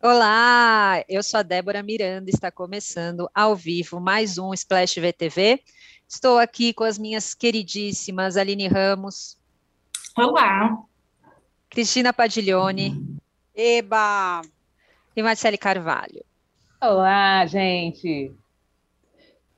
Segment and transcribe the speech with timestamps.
[0.00, 5.60] Olá, eu sou a Débora Miranda, está começando ao vivo mais um Splash VTV.
[6.06, 9.36] Estou aqui com as minhas queridíssimas Aline Ramos.
[10.16, 10.78] Olá.
[11.68, 13.18] Cristina Padiglione.
[13.52, 14.40] Eba!
[15.16, 16.24] E Marcele Carvalho.
[16.80, 18.32] Olá, gente.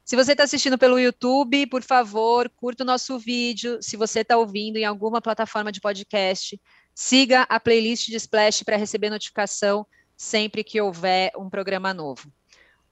[0.03, 3.79] Se você está assistindo pelo YouTube, por favor, curta o nosso vídeo.
[3.82, 6.59] Se você está ouvindo em alguma plataforma de podcast,
[6.95, 9.86] siga a playlist de Splash para receber notificação
[10.21, 12.31] sempre que houver um programa novo.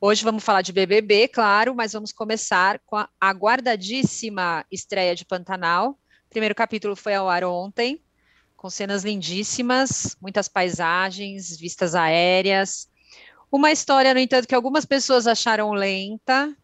[0.01, 5.91] Hoje vamos falar de BBB, claro, mas vamos começar com a aguardadíssima estreia de Pantanal.
[5.91, 8.03] O primeiro capítulo foi ao ar ontem,
[8.57, 12.89] com cenas lindíssimas, muitas paisagens, vistas aéreas.
[13.53, 16.57] Uma história, no entanto, que algumas pessoas acharam lenta.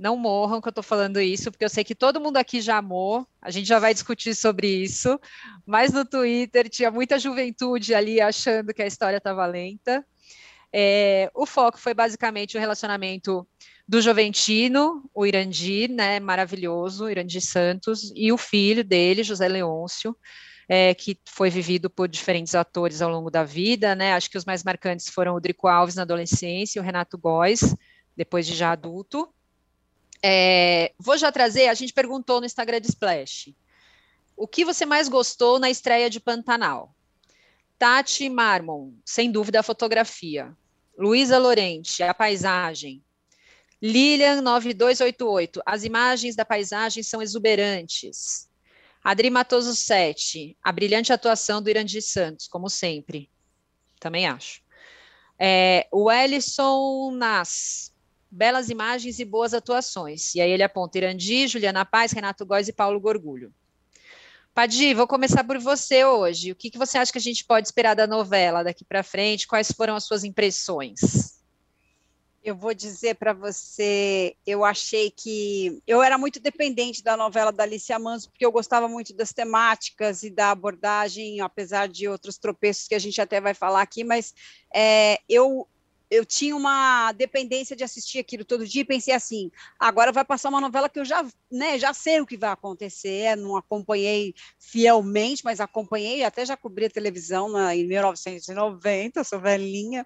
[0.00, 2.78] Não morram que eu estou falando isso, porque eu sei que todo mundo aqui já
[2.78, 5.20] amou, a gente já vai discutir sobre isso,
[5.66, 10.02] mas no Twitter tinha muita juventude ali achando que a história estava lenta.
[10.72, 13.46] É, o foco foi basicamente o relacionamento
[13.86, 20.16] do Joventino, o Irandir, né, maravilhoso, Irandir Santos, e o filho dele, José Leôncio,
[20.66, 24.46] é, que foi vivido por diferentes atores ao longo da vida, né, acho que os
[24.46, 27.76] mais marcantes foram o Drico Alves na adolescência e o Renato Góes,
[28.16, 29.28] depois de já adulto,
[30.22, 33.54] é, vou já trazer, a gente perguntou no Instagram de Splash,
[34.36, 36.94] o que você mais gostou na estreia de Pantanal?
[37.78, 40.54] Tati Marmon, sem dúvida a fotografia.
[40.98, 43.02] Luísa Lorente, a paisagem.
[43.82, 48.50] Lilian 9288, as imagens da paisagem são exuberantes.
[49.02, 53.30] Adri Matoso 7, a brilhante atuação do Irandir Santos, como sempre.
[53.98, 54.60] Também acho.
[55.38, 57.90] É, o Ellison Nas,
[58.30, 60.34] belas imagens e boas atuações.
[60.34, 63.52] E aí ele aponta Irandi, Juliana Paz, Renato Góes e Paulo Gorgulho.
[64.54, 66.52] Padi, vou começar por você hoje.
[66.52, 69.46] O que, que você acha que a gente pode esperar da novela daqui para frente?
[69.46, 71.40] Quais foram as suas impressões?
[72.42, 77.64] Eu vou dizer para você, eu achei que eu era muito dependente da novela da
[77.64, 82.88] Alicia Manso, porque eu gostava muito das temáticas e da abordagem, apesar de outros tropeços
[82.88, 84.34] que a gente até vai falar aqui, mas
[84.74, 85.68] é, eu
[86.10, 90.48] eu tinha uma dependência de assistir aquilo todo dia e pensei assim, agora vai passar
[90.48, 95.44] uma novela que eu já, né, já sei o que vai acontecer, não acompanhei fielmente,
[95.44, 100.04] mas acompanhei, até já cobri a televisão na, em 1990, sou velhinha,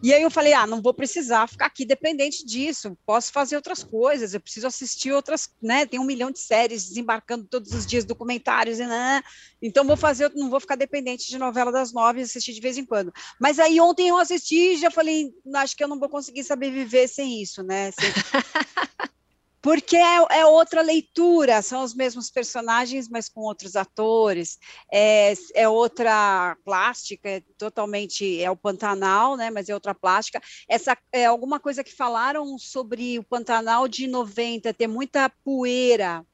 [0.00, 3.82] e aí eu falei, ah, não vou precisar ficar aqui dependente disso, posso fazer outras
[3.82, 8.04] coisas, eu preciso assistir outras, né, tem um milhão de séries desembarcando todos os dias,
[8.04, 9.20] documentários, e, né,
[9.60, 12.78] então vou fazer, não vou ficar dependente de novela das nove e assistir de vez
[12.78, 13.12] em quando.
[13.40, 16.70] Mas aí ontem eu assisti e já falei, acho que eu não vou conseguir saber
[16.70, 17.90] viver sem isso, né?
[17.92, 18.10] Sem...
[19.62, 24.58] Porque é, é, outra leitura, são os mesmos personagens, mas com outros atores,
[24.90, 30.40] é, é outra plástica, é totalmente, é o Pantanal, né, mas é outra plástica.
[30.66, 36.24] Essa é alguma coisa que falaram sobre o Pantanal de 90, ter muita poeira,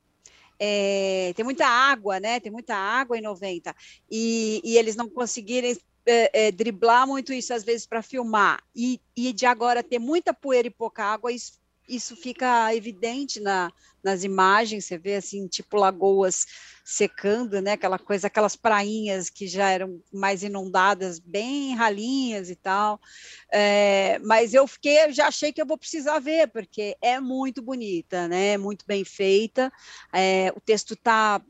[0.58, 2.40] é, tem muita água, né?
[2.40, 3.74] Tem muita água em 90.
[4.10, 8.62] E, e eles não conseguirem é, é, driblar muito isso às vezes para filmar.
[8.74, 13.70] E, e de agora ter muita poeira e pouca água, isso, isso fica evidente na,
[14.02, 16.46] nas imagens, você vê assim, tipo lagoas
[16.84, 17.72] secando, né?
[17.72, 23.00] Aquela coisa, aquelas prainhas que já eram mais inundadas, bem ralinhas e tal.
[23.52, 28.28] É, mas eu fiquei, já achei que eu vou precisar ver, porque é muito bonita,
[28.28, 28.56] né?
[28.56, 29.72] Muito bem feita.
[30.12, 31.42] É, o texto está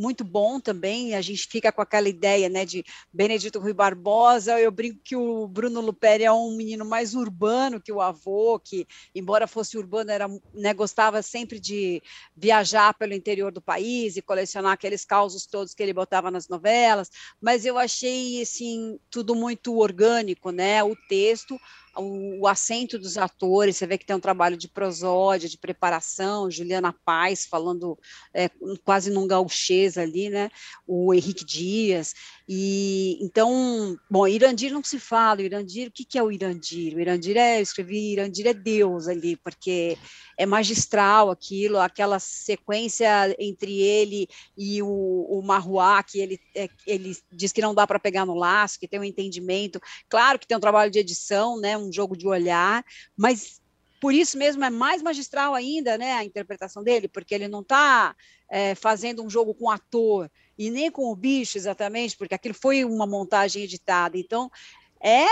[0.00, 1.14] muito bom também.
[1.14, 4.58] A gente fica com aquela ideia, né, de Benedito Rui Barbosa.
[4.58, 8.86] Eu brinco que o Bruno Luperi é um menino mais urbano que o avô, que
[9.14, 12.02] embora fosse urbano, era, né, gostava sempre de
[12.34, 17.10] viajar pelo interior do país e colecionar aqueles causos todos que ele botava nas novelas.
[17.40, 20.82] Mas eu achei assim tudo muito orgânico, né?
[20.82, 21.60] O texto,
[21.96, 26.50] o, o acento dos atores, você vê que tem um trabalho de prosódia, de preparação,
[26.50, 27.98] Juliana Paz falando
[28.34, 28.48] é,
[28.84, 30.50] quase num gauchês ali, né?
[30.86, 32.14] O Henrique Dias,
[32.52, 36.96] e então, bom, Irandir não se fala, Irandir, o que, que é o Irandir?
[36.96, 39.96] O Irandir é, eu escrevi, Irandir é Deus ali, porque
[40.36, 44.26] é magistral aquilo, aquela sequência entre ele
[44.58, 48.34] e o, o Marruá, que ele, é, ele diz que não dá para pegar no
[48.34, 52.16] laço, que tem um entendimento, claro que tem um trabalho de edição, né, um jogo
[52.16, 52.84] de olhar,
[53.16, 53.60] mas
[54.00, 58.16] por isso mesmo é mais magistral ainda, né, a interpretação dele, porque ele não está
[58.48, 62.84] é, fazendo um jogo com ator, e nem com o bicho exatamente, porque aquilo foi
[62.84, 64.18] uma montagem editada.
[64.18, 64.50] Então,
[65.02, 65.26] é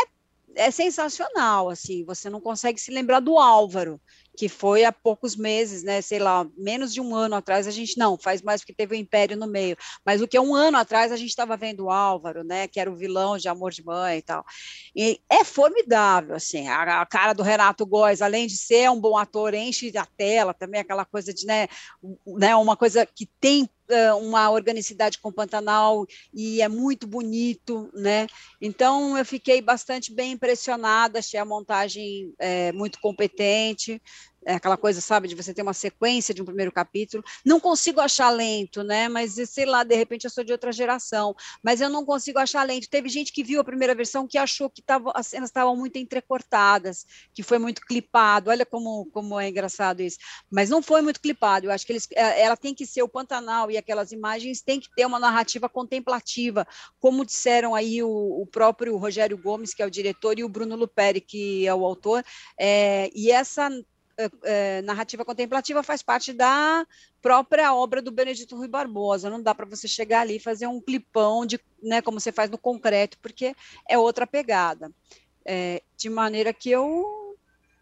[0.54, 4.00] é sensacional, assim, você não consegue se lembrar do Álvaro,
[4.38, 6.00] que foi há poucos meses, né?
[6.00, 8.96] Sei lá, menos de um ano atrás a gente não faz mais porque teve o
[8.96, 9.76] Império no meio,
[10.06, 12.68] mas o que é um ano atrás a gente estava vendo o Álvaro, né?
[12.68, 14.44] Que era o vilão de Amor de Mãe e tal.
[14.94, 19.18] E é formidável, assim, a, a cara do Renato Góes, além de ser um bom
[19.18, 21.66] ator, enche a tela também aquela coisa de, né?
[22.24, 23.68] né uma coisa que tem
[24.20, 28.26] uma organicidade com Pantanal e é muito bonito, né?
[28.60, 34.00] Então eu fiquei bastante bem impressionada, achei a montagem é, muito competente,
[34.44, 37.22] é aquela coisa, sabe, de você ter uma sequência de um primeiro capítulo.
[37.44, 39.08] Não consigo achar lento, né?
[39.08, 42.62] Mas sei lá, de repente eu sou de outra geração, mas eu não consigo achar
[42.64, 42.88] lento.
[42.88, 45.96] Teve gente que viu a primeira versão que achou que tava, as cenas estavam muito
[45.96, 47.04] entrecortadas,
[47.34, 48.50] que foi muito clipado.
[48.50, 50.18] Olha como, como é engraçado isso.
[50.50, 51.66] Mas não foi muito clipado.
[51.66, 54.80] Eu acho que eles, é, ela tem que ser o Pantanal e aquelas imagens tem
[54.80, 56.66] que ter uma narrativa contemplativa,
[57.00, 60.76] como disseram aí o, o próprio Rogério Gomes, que é o diretor, e o Bruno
[60.76, 62.24] Luperi, que é o autor.
[62.58, 63.68] É, e essa
[64.42, 66.86] é, narrativa contemplativa faz parte da
[67.22, 69.30] própria obra do Benedito Rui Barbosa.
[69.30, 72.50] Não dá para você chegar ali e fazer um clipão de, né, como você faz
[72.50, 73.54] no concreto, porque
[73.88, 74.90] é outra pegada.
[75.44, 77.18] É, de maneira que eu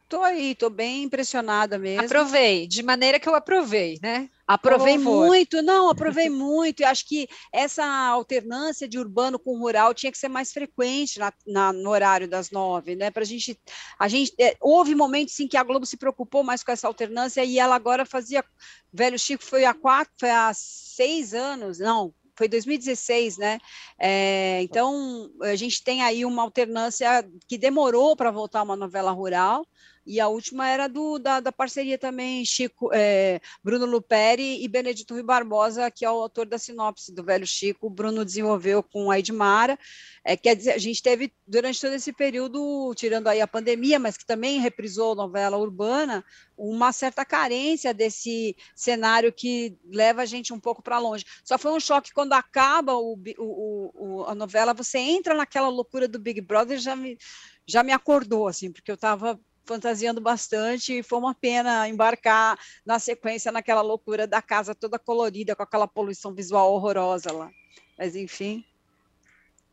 [0.08, 2.04] Tô aí, tô bem impressionada mesmo.
[2.04, 4.30] Aprovei, de maneira que eu aprovei, né?
[4.46, 6.80] Aprovei muito, não, aprovei muito.
[6.80, 11.32] E acho que essa alternância de urbano com rural tinha que ser mais frequente na,
[11.44, 13.10] na no horário das nove, né?
[13.10, 13.58] Para a gente,
[13.98, 17.44] a gente é, houve momentos em que a Globo se preocupou mais com essa alternância
[17.44, 18.44] e ela agora fazia.
[18.92, 23.58] Velho Chico foi há quatro, foi há seis anos, não, foi 2016, né?
[23.98, 29.66] É, então a gente tem aí uma alternância que demorou para voltar uma novela rural
[30.06, 35.14] e a última era do, da, da parceria também Chico, é, Bruno Luperi e Benedito
[35.14, 37.88] Rui Barbosa, que é o autor da sinopse do Velho Chico.
[37.88, 39.76] O Bruno desenvolveu com a Edmara.
[40.24, 44.16] É, quer dizer, a gente teve, durante todo esse período, tirando aí a pandemia, mas
[44.16, 46.24] que também reprisou a novela urbana,
[46.56, 51.24] uma certa carência desse cenário que leva a gente um pouco para longe.
[51.44, 56.06] Só foi um choque quando acaba o, o, o, a novela, você entra naquela loucura
[56.06, 57.18] do Big Brother, já me,
[57.66, 62.98] já me acordou, assim, porque eu estava fantasiando bastante e foi uma pena embarcar na
[62.98, 67.50] sequência naquela loucura da casa toda colorida com aquela poluição visual horrorosa lá.
[67.98, 68.64] Mas enfim.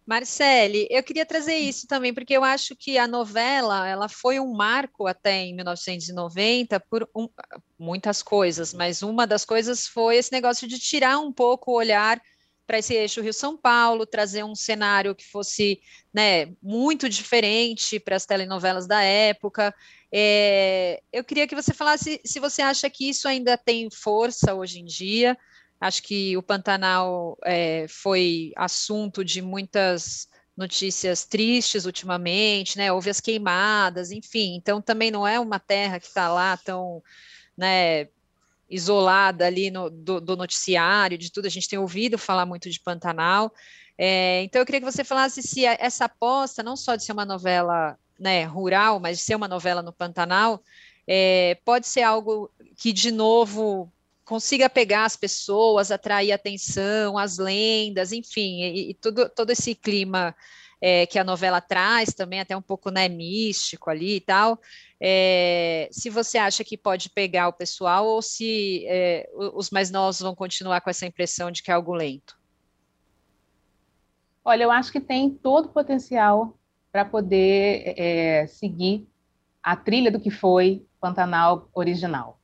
[0.06, 4.54] Marcele, eu queria trazer isso também, porque eu acho que a novela ela foi um
[4.54, 7.30] marco até em 1990 por um,
[7.80, 12.22] muitas coisas, mas uma das coisas foi esse negócio de tirar um pouco o olhar
[12.66, 15.82] para esse eixo Rio-São Paulo, trazer um cenário que fosse
[16.14, 19.74] né, muito diferente para as telenovelas da época.
[20.12, 24.80] É, eu queria que você falasse se você acha que isso ainda tem força hoje
[24.80, 25.38] em dia.
[25.80, 32.92] Acho que o Pantanal é, foi assunto de muitas notícias tristes ultimamente, né?
[32.92, 34.56] Houve as queimadas, enfim.
[34.56, 37.04] Então também não é uma terra que está lá tão
[37.58, 38.08] né,
[38.74, 42.80] isolada ali no, do, do, noticiário, de tudo, a gente tem ouvido falar muito de
[42.80, 43.54] Pantanal.
[43.98, 47.26] É, então, eu queria que você falasse se essa aposta, não só de ser uma
[47.26, 50.64] novela né, rural, mas de ser uma novela no Pantanal,
[51.08, 53.92] é, pode ser algo que, de novo,
[54.26, 60.36] consiga pegar as pessoas, atrair atenção, as lendas, enfim, e, e tudo, todo esse clima
[60.86, 64.60] é, que a novela traz também, até um pouco né, místico ali e tal.
[65.00, 70.20] É, se você acha que pode pegar o pessoal ou se é, os mais novos
[70.20, 72.38] vão continuar com essa impressão de que é algo lento.
[74.44, 76.60] Olha, eu acho que tem todo o potencial
[76.92, 79.08] para poder é, seguir
[79.64, 82.42] a trilha do que foi Pantanal original.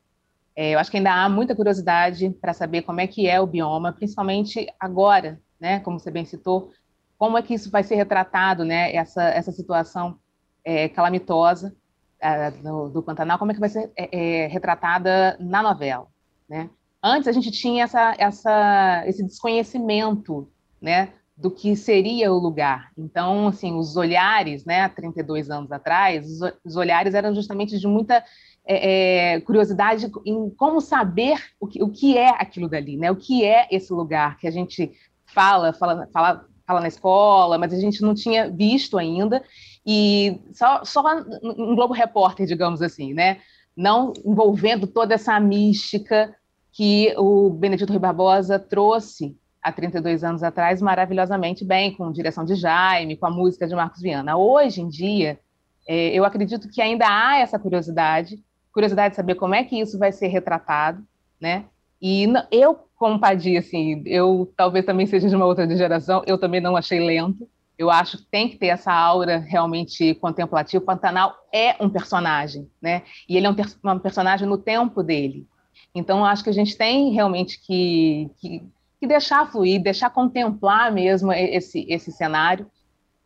[0.56, 3.46] É, eu acho que ainda há muita curiosidade para saber como é que é o
[3.46, 5.82] bioma, principalmente agora, né?
[5.82, 6.72] Como você bem citou,
[7.20, 8.96] como é que isso vai ser retratado, né?
[8.96, 10.18] Essa, essa situação
[10.64, 11.76] é, calamitosa
[12.18, 16.08] é, do, do, Pantanal, como é que vai ser é, é, retratada na novela,
[16.50, 16.70] né?
[17.04, 20.50] Antes a gente tinha essa, essa, esse desconhecimento,
[20.82, 21.10] né?
[21.36, 22.92] Do que seria o lugar.
[22.98, 24.88] Então, assim, os olhares, né?
[24.88, 28.24] 32 anos atrás, os, os olhares eram justamente de muita
[28.66, 33.12] é, é, curiosidade em como saber o que, o que é aquilo dali, né?
[33.12, 34.94] O que é esse lugar que a gente
[35.26, 39.44] fala, fala, fala fala na escola, mas a gente não tinha visto ainda,
[39.84, 41.04] e só, só
[41.42, 43.40] um Globo Repórter, digamos assim, né?
[43.76, 46.36] Não envolvendo toda essa mística
[46.72, 52.54] que o Benedito Rui Barbosa trouxe há 32 anos atrás maravilhosamente bem, com direção de
[52.54, 54.38] Jaime, com a música de Marcos Viana.
[54.38, 55.40] Hoje em dia,
[55.88, 58.38] é, eu acredito que ainda há essa curiosidade,
[58.72, 61.04] curiosidade de saber como é que isso vai ser retratado,
[61.42, 61.66] né?
[62.00, 66.60] E eu, como Padia, assim, eu talvez também seja de uma outra geração, eu também
[66.60, 70.84] não achei lento, Eu acho que tem que ter essa aura realmente contemplativa.
[70.84, 73.04] O Pantanal é um personagem, né?
[73.28, 73.56] E ele é um,
[73.94, 75.48] um personagem no tempo dele.
[75.96, 78.64] Então, acho que a gente tem realmente que, que,
[79.00, 82.70] que deixar fluir, deixar contemplar mesmo esse, esse cenário.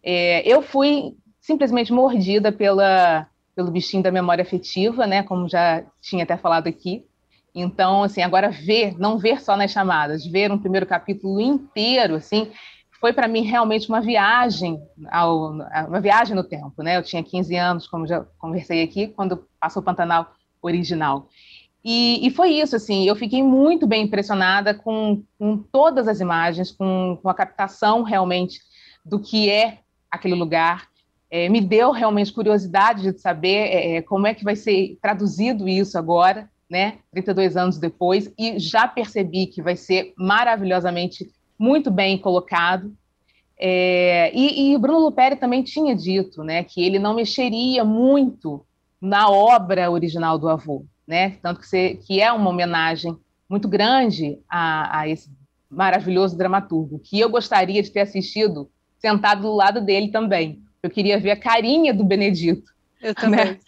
[0.03, 5.24] É, eu fui simplesmente mordida pela, pelo bichinho da memória afetiva, né?
[5.24, 7.03] Como já tinha até falado aqui.
[7.55, 12.51] Então, assim, agora ver, não ver só nas chamadas, ver um primeiro capítulo inteiro, assim,
[13.00, 14.81] foi para mim realmente uma viagem
[15.12, 15.51] ao,
[15.88, 16.98] uma viagem no tempo, né?
[16.98, 20.31] Eu tinha 15 anos, como já conversei aqui, quando passou o Pantanal
[20.62, 21.27] original.
[21.83, 26.72] E, e foi isso, assim, eu fiquei muito bem impressionada com, com todas as imagens,
[26.72, 28.62] com, com, a captação realmente
[29.03, 29.79] do que é
[30.10, 30.88] aquele lugar.
[31.29, 35.67] É, me deu realmente curiosidade de saber é, é como é que vai ser traduzido
[35.67, 36.98] isso agora, né?
[37.12, 42.92] 32 anos depois, e já percebi que vai ser maravilhosamente muito bem colocado.
[43.56, 48.65] É, e, e Bruno Luperi também tinha dito né, que ele não mexeria muito
[49.00, 51.38] na obra original do avô, né?
[51.44, 53.15] tanto que, você, que é uma homenagem
[53.48, 55.30] muito grande a, a, esse
[55.70, 60.60] maravilhoso dramaturgo, que eu gostaria de ter assistido sentado do lado dele também.
[60.82, 62.74] Eu queria ver a carinha do Benedito.
[63.00, 63.46] Eu também.
[63.46, 63.60] Né?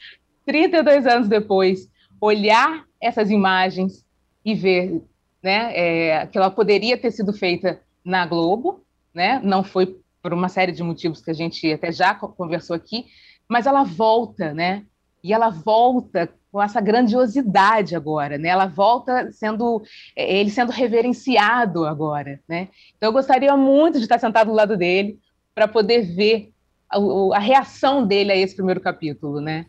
[0.43, 1.87] 32 anos depois,
[2.19, 4.05] olhar essas imagens
[4.43, 5.01] e ver
[5.41, 8.83] né, é, que ela poderia ter sido feita na Globo,
[9.13, 9.39] né?
[9.43, 13.05] não foi por uma série de motivos que a gente até já conversou aqui,
[13.47, 14.83] mas ela volta, né?
[15.23, 18.49] E ela volta com essa grandiosidade agora, né?
[18.49, 19.83] Ela volta sendo
[20.15, 22.69] é, ele sendo reverenciado agora, né?
[22.97, 25.19] Então eu gostaria muito de estar sentado do lado dele
[25.53, 26.51] para poder ver
[26.89, 26.97] a,
[27.35, 29.65] a, reação dele a esse primeiro capítulo, né?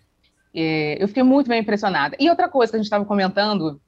[0.57, 2.17] É, eu fiquei muito bem impressionada.
[2.19, 3.81] E outra coisa que a gente estava comentando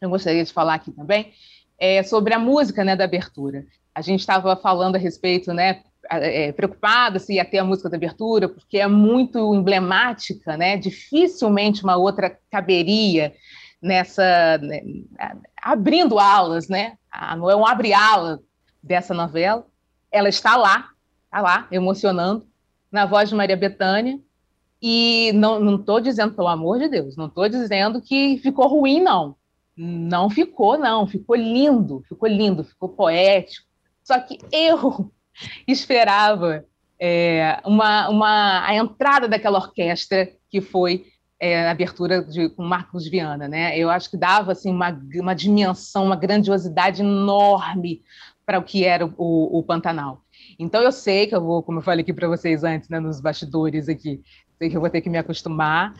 [0.00, 1.32] eu gostaria de falar aqui também,
[1.78, 3.64] é sobre a música né, da abertura.
[3.94, 7.96] A gente estava falando a respeito, né, é, preocupada se ia ter a música da
[7.96, 10.76] abertura, porque é muito emblemática, né?
[10.76, 13.34] dificilmente uma outra caberia
[13.80, 14.58] nessa.
[14.58, 14.80] Né,
[15.62, 16.96] abrindo alas, né?
[17.36, 18.40] não é um abre-ala
[18.82, 19.66] dessa novela.
[20.10, 20.88] Ela está lá,
[21.26, 22.46] está lá, emocionando,
[22.90, 24.18] na voz de Maria Bethânia.
[24.82, 29.36] E não estou dizendo, pelo amor de Deus, não estou dizendo que ficou ruim, não.
[29.76, 31.06] Não ficou, não.
[31.06, 33.66] Ficou lindo, ficou lindo, ficou poético.
[34.02, 35.10] Só que eu
[35.68, 36.64] esperava
[36.98, 41.06] é, uma, uma, a entrada daquela orquestra que foi
[41.40, 43.76] é, a abertura de, com Marcos Viana, né?
[43.78, 48.02] Eu acho que dava assim uma, uma dimensão, uma grandiosidade enorme
[48.44, 50.22] para o que era o, o, Pantanal.
[50.58, 53.20] Então eu sei que eu vou, como eu falei aqui para vocês antes, né, nos
[53.20, 54.20] bastidores aqui,
[54.60, 55.94] sei que eu vou ter que me acostumar,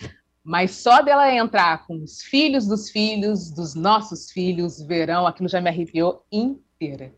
[0.44, 5.62] mas só dela entrar com os filhos dos filhos, dos nossos filhos, verão, aquilo já
[5.62, 7.14] me arrepiou inteira.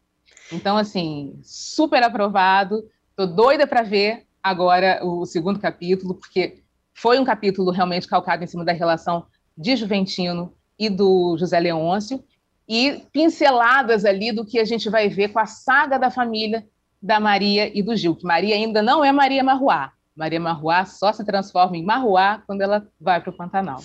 [0.53, 2.89] Então, assim, super aprovado.
[3.17, 6.63] Tô doida para ver agora o segundo capítulo, porque
[6.95, 9.27] foi um capítulo realmente calcado em cima da relação
[9.59, 12.23] de Juventino e do José Leôncio,
[12.69, 16.65] e pinceladas ali do que a gente vai ver com a saga da família
[17.03, 21.13] da Maria e do Gil, que Maria ainda não é Maria Marruá, Maria Marruá só
[21.13, 23.83] se transforma em Marruá quando ela vai para o Pantanal.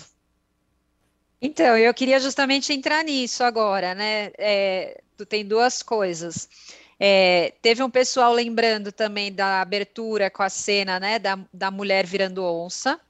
[1.40, 4.32] Então, eu queria justamente entrar nisso agora, né?
[4.36, 6.48] É, tu tem duas coisas.
[6.98, 12.04] É, teve um pessoal lembrando também da abertura com a cena, né, da, da mulher
[12.04, 13.00] virando onça.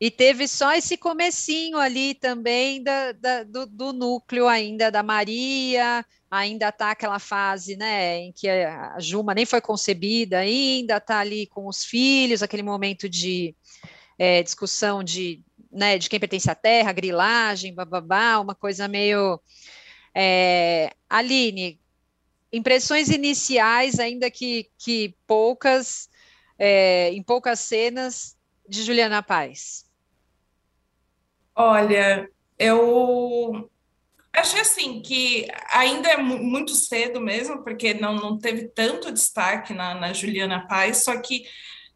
[0.00, 6.06] E teve só esse comecinho ali também da, da do, do, núcleo ainda da Maria,
[6.30, 11.48] ainda está aquela fase, né, em que a Juma nem foi concebida ainda, está ali
[11.48, 13.56] com os filhos, aquele momento de
[14.16, 19.40] é, discussão de, né, de quem pertence à terra, grilagem, bababá, uma coisa meio...
[20.14, 21.80] É, Aline,
[22.52, 26.08] impressões iniciais, ainda que, que poucas,
[26.58, 28.36] é, em poucas cenas,
[28.68, 29.87] de Juliana Paz.
[31.60, 33.68] Olha, eu
[34.32, 39.92] achei assim que ainda é muito cedo mesmo, porque não, não teve tanto destaque na,
[39.92, 41.42] na Juliana Paz, só que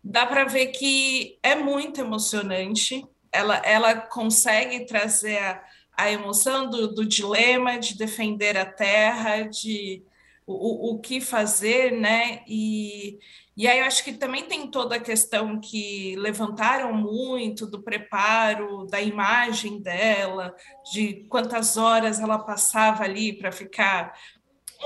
[0.03, 3.07] dá para ver que é muito emocionante.
[3.31, 5.65] Ela, ela consegue trazer a,
[5.97, 10.03] a emoção do, do dilema de defender a terra, de
[10.45, 12.43] o, o, que fazer, né?
[12.49, 13.21] E,
[13.55, 18.87] e aí eu acho que também tem toda a questão que levantaram muito do preparo,
[18.87, 20.55] da imagem dela,
[20.91, 24.19] de quantas horas ela passava ali para ficar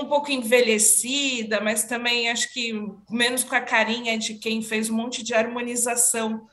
[0.01, 2.73] um pouco envelhecida, mas também acho que
[3.09, 6.45] menos com a carinha de quem fez um monte de harmonização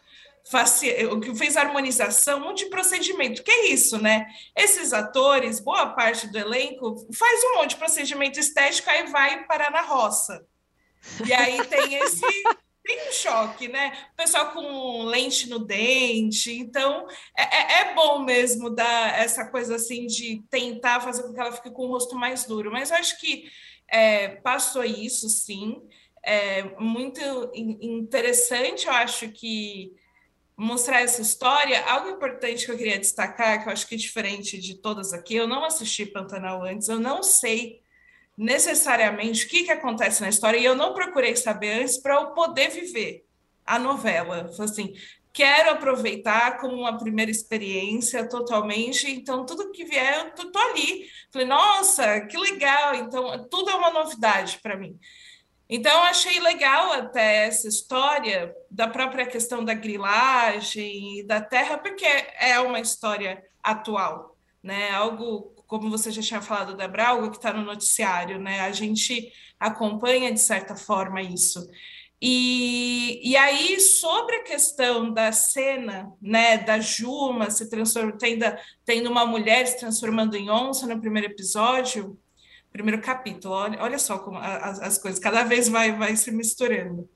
[1.10, 3.42] o que fez harmonização, um monte de procedimento.
[3.42, 4.26] Que é isso, né?
[4.54, 9.70] Esses atores, boa parte do elenco, faz um monte de procedimento estético e vai parar
[9.70, 10.44] na roça
[11.26, 12.26] E aí tem esse
[12.84, 13.92] tem um choque, né?
[14.12, 19.76] O pessoal com lente no dente, então é, é, é bom mesmo dar essa coisa
[19.76, 22.98] assim de tentar fazer com que ela fique com o rosto mais duro, mas eu
[22.98, 23.50] acho que
[23.88, 25.82] é, passou isso sim.
[26.22, 27.20] É muito
[27.54, 29.94] interessante, eu acho que
[30.56, 31.84] mostrar essa história.
[31.86, 35.34] Algo importante que eu queria destacar, que eu acho que é diferente de todas aqui,
[35.34, 37.83] eu não assisti Pantanal antes, eu não sei
[38.36, 42.26] necessariamente o que, que acontece na história e eu não procurei saber antes para eu
[42.28, 43.24] poder viver
[43.64, 44.50] a novela.
[44.58, 44.92] Assim,
[45.32, 51.08] quero aproveitar como uma primeira experiência totalmente, então tudo que vier, eu tô ali.
[51.32, 52.94] Falei, nossa, que legal!
[52.94, 54.98] Então, tudo é uma novidade para mim.
[55.68, 62.06] Então, achei legal até essa história da própria questão da grilagem e da terra, porque
[62.38, 64.90] é uma história atual, né?
[64.90, 68.60] Algo, como você já tinha falado, da algo que está no noticiário, né?
[68.60, 71.66] A gente acompanha, de certa forma, isso.
[72.20, 78.44] E, e aí, sobre a questão da cena, né, da Juma se transformando, tendo,
[78.84, 82.18] tendo uma mulher se transformando em onça no primeiro episódio,
[82.72, 83.54] primeiro capítulo.
[83.54, 87.08] Olha, olha só como as, as coisas cada vez vai, vai se misturando.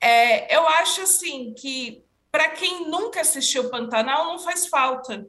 [0.00, 5.26] É, eu acho assim que para quem nunca assistiu Pantanal não faz falta,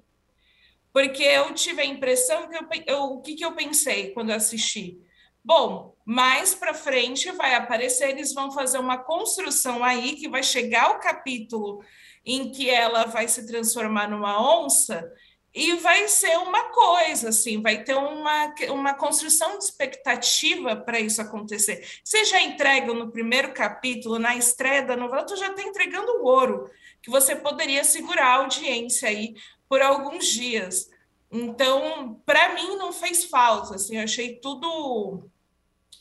[0.93, 4.99] porque eu tive a impressão que eu, eu o que, que eu pensei quando assisti.
[5.43, 10.91] Bom, mais para frente vai aparecer, eles vão fazer uma construção aí que vai chegar
[10.91, 11.83] o capítulo
[12.25, 15.11] em que ela vai se transformar numa onça
[15.53, 21.21] e vai ser uma coisa, assim, vai ter uma, uma construção de expectativa para isso
[21.21, 21.83] acontecer.
[22.03, 26.25] Você já entrega no primeiro capítulo, na estreia da novela, tu já está entregando o
[26.25, 26.69] ouro,
[27.01, 29.33] que você poderia segurar a audiência aí
[29.69, 30.89] por alguns dias.
[31.31, 35.29] Então, para mim, não fez falta, assim, eu achei tudo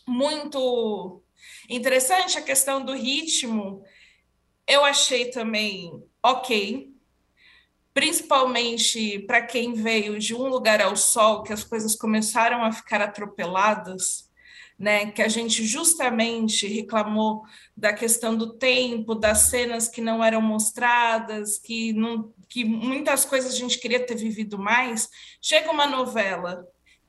[0.07, 1.23] muito
[1.69, 3.85] interessante, a questão do ritmo,
[4.67, 6.95] eu achei também ok,
[7.93, 13.03] principalmente para quem veio de um lugar ao sol, que as coisas começaram a ficar
[13.03, 14.28] atropeladas,
[14.79, 15.11] né?
[15.11, 17.43] Que a gente justamente reclamou
[17.77, 23.53] da questão do tempo, das cenas que não eram mostradas, que não, que muitas coisas
[23.53, 25.09] a gente queria ter vivido mais.
[25.43, 26.65] Chega uma novela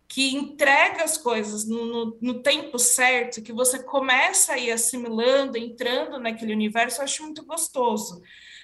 [0.08, 5.56] que entrega as coisas no, no, no, tempo certo, que você começa a ir assimilando,
[5.56, 8.20] entrando naquele universo, eu acho muito gostoso.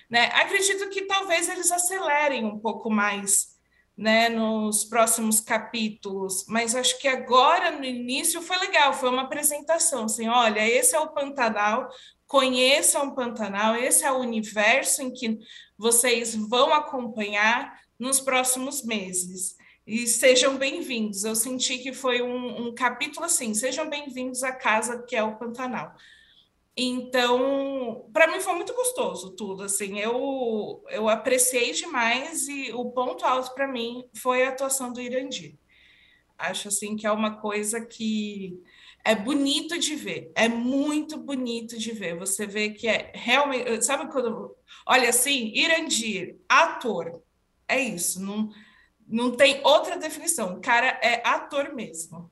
[0.10, 0.26] Né?
[0.34, 3.55] Acredito que talvez eles acelerem um pouco mais
[3.98, 10.06] né, nos próximos capítulos, mas acho que agora, no início, foi legal, foi uma apresentação,
[10.06, 11.90] assim, olha, esse é o Pantanal,
[12.28, 15.40] conheçam o Pantanal, esse é o universo em que
[15.78, 19.56] vocês vão acompanhar nos próximos meses.
[19.88, 21.24] E sejam bem-vindos.
[21.24, 25.38] Eu senti que foi um, um capítulo assim, sejam bem-vindos à casa que é o
[25.38, 25.94] Pantanal.
[26.78, 33.26] Então, para mim foi muito gostoso tudo, assim, eu, eu apreciei demais e o ponto
[33.26, 35.58] alto para mim foi a atuação do Irandir.
[36.38, 38.62] Acho, assim, que é uma coisa que
[39.06, 42.18] é bonito de ver, é muito bonito de ver.
[42.18, 44.54] Você vê que é realmente, sabe quando,
[44.86, 47.22] olha assim, Irandir, ator,
[47.70, 48.50] é isso, não,
[49.08, 52.30] não tem outra definição, o cara é ator mesmo.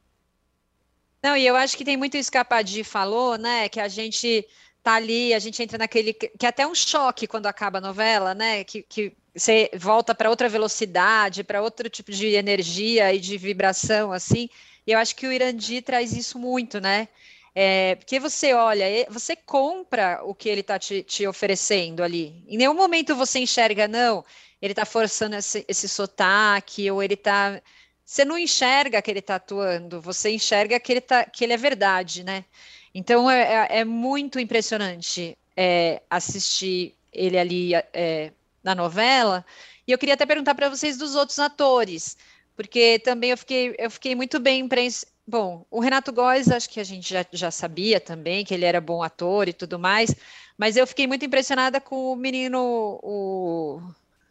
[1.24, 3.70] Não, e eu acho que tem muito isso que a Padir falou, né?
[3.70, 4.46] Que a gente
[4.84, 6.14] tá ali, a gente entra naquele.
[6.14, 8.64] que é até um choque quando acaba a novela, né?
[8.66, 14.12] Que, que você volta para outra velocidade, para outro tipo de energia e de vibração,
[14.12, 14.50] assim.
[14.86, 17.08] E eu acho que o Irandi traz isso muito, né?
[17.56, 22.44] É, porque você olha, você compra o que ele está te, te, oferecendo ali.
[22.48, 24.26] Em nenhum momento você enxerga, não,
[24.62, 27.62] ele está forçando esse, esse sotaque, ou ele está
[28.06, 31.58] você não enxerga que ele está atuando, você enxerga que ele, tá, que ele é
[31.58, 32.46] verdade, né?
[32.94, 38.32] Então é, é, é muito impressionante é, assistir ele ali é,
[38.64, 39.46] na novela.
[39.88, 42.18] E eu queria até perguntar para vocês dos outros atores,
[42.56, 45.14] porque também eu fiquei, eu fiquei muito bem impressionada.
[45.26, 48.82] Bom, o Renato Góes, acho que a gente já, já sabia também que ele era
[48.82, 50.14] bom ator e tudo mais,
[50.58, 53.82] mas eu fiquei muito impressionada com o menino, o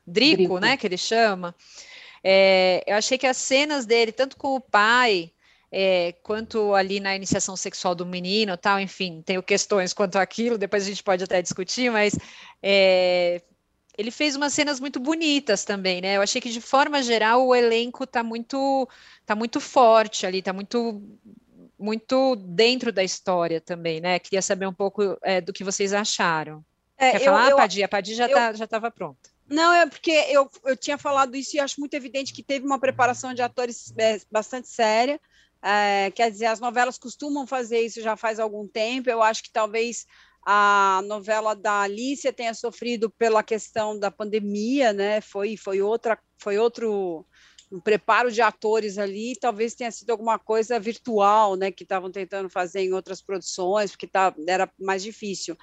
[0.06, 0.58] Drico, Drico.
[0.58, 1.54] né, que ele chama.
[2.22, 5.32] É, eu achei que as cenas dele, tanto com o pai,
[5.70, 10.84] é, quanto ali na iniciação sexual do menino, tal, enfim, tenho questões quanto àquilo, depois
[10.84, 12.14] a gente pode até discutir, mas
[12.62, 13.40] é,
[13.96, 16.16] ele fez umas cenas muito bonitas também, né?
[16.16, 18.88] Eu achei que de forma geral o elenco tá muito,
[19.24, 21.02] tá muito forte ali, tá muito
[21.78, 24.18] muito dentro da história também, né?
[24.20, 26.64] Queria saber um pouco é, do que vocês acharam.
[26.96, 27.82] É, Quer eu, falar, eu, Padir?
[27.82, 29.31] A Padir já tá, estava pronta.
[29.52, 32.80] Não, é porque eu, eu tinha falado isso e acho muito evidente que teve uma
[32.80, 35.20] preparação de atores é, bastante séria,
[35.64, 39.08] É, quer dizer, as novelas costumam fazer isso já faz algum tempo.
[39.10, 40.06] Eu acho que talvez
[40.46, 45.20] a novela da Alicia tenha sofrido pela questão da pandemia, né?
[45.20, 47.26] Foi, foi outra, foi outro
[47.72, 52.50] um preparo de atores ali, talvez tenha sido alguma coisa virtual, né, que estavam tentando
[52.50, 55.56] fazer em outras produções, porque tá, era mais difícil.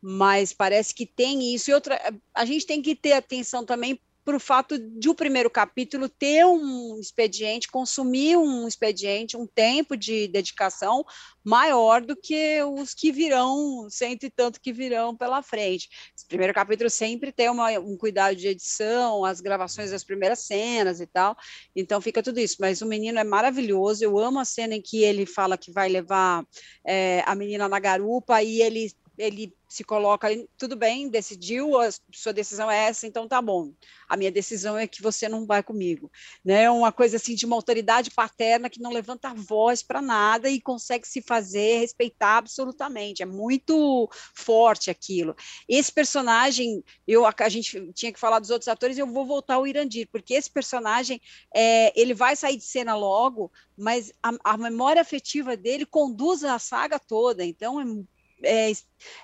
[0.00, 1.68] Mas parece que tem isso.
[1.68, 2.00] E outra,
[2.32, 6.44] a gente tem que ter atenção também para o fato de o primeiro capítulo ter
[6.44, 11.04] um expediente, consumir um expediente, um tempo de dedicação
[11.44, 15.88] maior do que os que virão, cento e tanto que virão pela frente.
[16.12, 21.00] Esse primeiro capítulo sempre tem uma, um cuidado de edição, as gravações das primeiras cenas
[21.00, 21.36] e tal,
[21.74, 22.56] então fica tudo isso.
[22.58, 25.88] Mas o menino é maravilhoso, eu amo a cena em que ele fala que vai
[25.88, 26.44] levar
[26.84, 32.32] é, a menina na garupa e ele ele se coloca tudo bem, decidiu, a sua
[32.32, 33.72] decisão é essa, então tá bom.
[34.08, 36.10] A minha decisão é que você não vai comigo.
[36.44, 36.70] Né?
[36.70, 40.60] Uma coisa assim de uma autoridade paterna que não levanta a voz para nada e
[40.60, 43.22] consegue se fazer respeitar absolutamente.
[43.22, 45.34] É muito forte aquilo.
[45.68, 49.66] Esse personagem, eu a gente tinha que falar dos outros atores, eu vou voltar ao
[49.66, 51.20] Irandir, porque esse personagem
[51.54, 56.58] é, ele vai sair de cena logo, mas a, a memória afetiva dele conduz a
[56.58, 57.44] saga toda.
[57.44, 57.84] Então é
[58.42, 58.72] é,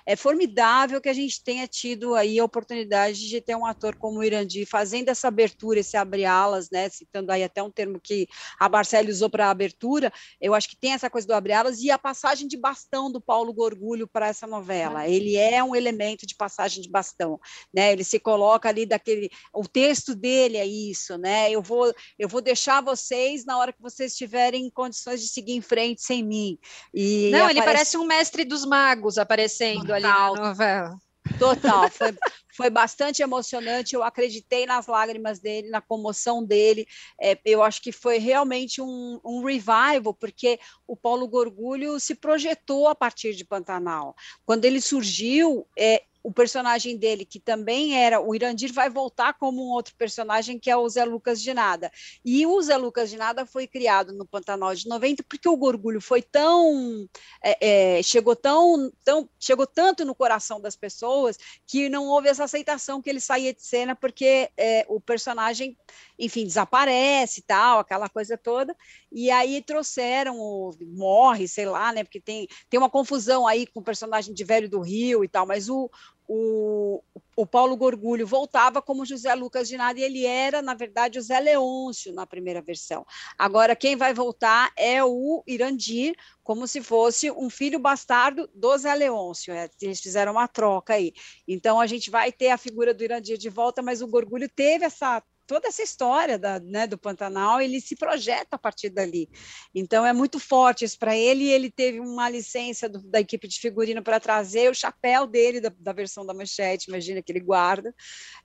[0.05, 4.19] é, formidável que a gente tenha tido aí a oportunidade de ter um ator como
[4.19, 8.27] o Irandi fazendo essa abertura, esse abre-alas, né, citando aí até um termo que
[8.59, 11.97] a Barcelli usou para abertura, eu acho que tem essa coisa do abre-alas e a
[11.97, 16.81] passagem de bastão do Paulo Gorgulho para essa novela, ele é um elemento de passagem
[16.81, 17.39] de bastão,
[17.73, 22.27] né, ele se coloca ali daquele, o texto dele é isso, né, eu vou, eu
[22.27, 26.57] vou deixar vocês na hora que vocês tiverem condições de seguir em frente sem mim.
[26.93, 27.57] E Não, aparece...
[27.57, 29.95] ele parece um mestre dos magos, aparecendo Total.
[29.95, 30.97] ali na novela.
[31.39, 32.13] Total, foi,
[32.55, 33.95] foi bastante emocionante.
[33.95, 36.87] Eu acreditei nas lágrimas dele, na comoção dele.
[37.19, 42.87] É, eu acho que foi realmente um, um revival, porque o Paulo Gorgulho se projetou
[42.87, 44.15] a partir de Pantanal.
[44.45, 49.61] Quando ele surgiu, é, o personagem dele, que também era o Irandir, vai voltar como
[49.61, 51.91] um outro personagem, que é o Zé Lucas de Nada.
[52.23, 55.99] E o Zé Lucas de Nada foi criado no Pantanal de 90, porque o Gorgulho
[55.99, 57.07] foi tão.
[57.43, 59.29] É, é, chegou tão, tão.
[59.37, 61.37] chegou tanto no coração das pessoas
[61.67, 65.77] que não houve essa aceitação que ele saía de cena, porque é, o personagem,
[66.17, 68.75] enfim, desaparece e tal, aquela coisa toda.
[69.11, 72.03] E aí trouxeram o morre, sei lá, né?
[72.03, 75.45] Porque tem, tem uma confusão aí com o personagem de Velho do Rio e tal,
[75.45, 75.89] mas o,
[76.27, 77.03] o,
[77.35, 81.21] o Paulo Gorgulho voltava como José Lucas de Nada e ele era, na verdade, o
[81.21, 83.05] Zé Leôncio na primeira versão.
[83.37, 88.93] Agora, quem vai voltar é o Irandir, como se fosse um filho bastardo do Zé
[88.93, 89.53] Leôncio.
[89.53, 91.13] É, eles fizeram uma troca aí.
[91.47, 94.85] Então, a gente vai ter a figura do Irandir de volta, mas o Gorgulho teve
[94.85, 99.29] essa toda essa história da, né, do Pantanal, ele se projeta a partir dali.
[99.73, 103.59] Então é muito forte isso para ele, ele teve uma licença do, da equipe de
[103.59, 107.93] figurino para trazer o chapéu dele da, da, versão da manchete, imagina que ele guarda.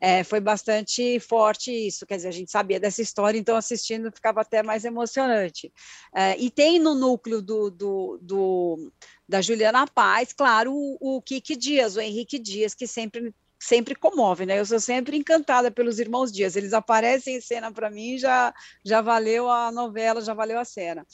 [0.01, 4.41] É, foi bastante forte isso, quer dizer, a gente sabia dessa história, então assistindo ficava
[4.41, 5.73] até mais emocionante.
[6.15, 8.93] É, e tem no núcleo do, do, do
[9.29, 14.47] da Juliana Paz, claro, o, o Kiki Dias, o Henrique Dias, que sempre sempre comove,
[14.47, 14.61] né?
[14.61, 16.57] Eu sou sempre encantada pelos irmãos Dias.
[16.57, 21.07] Eles aparecem em cena para mim, já já valeu a novela, já valeu a cena.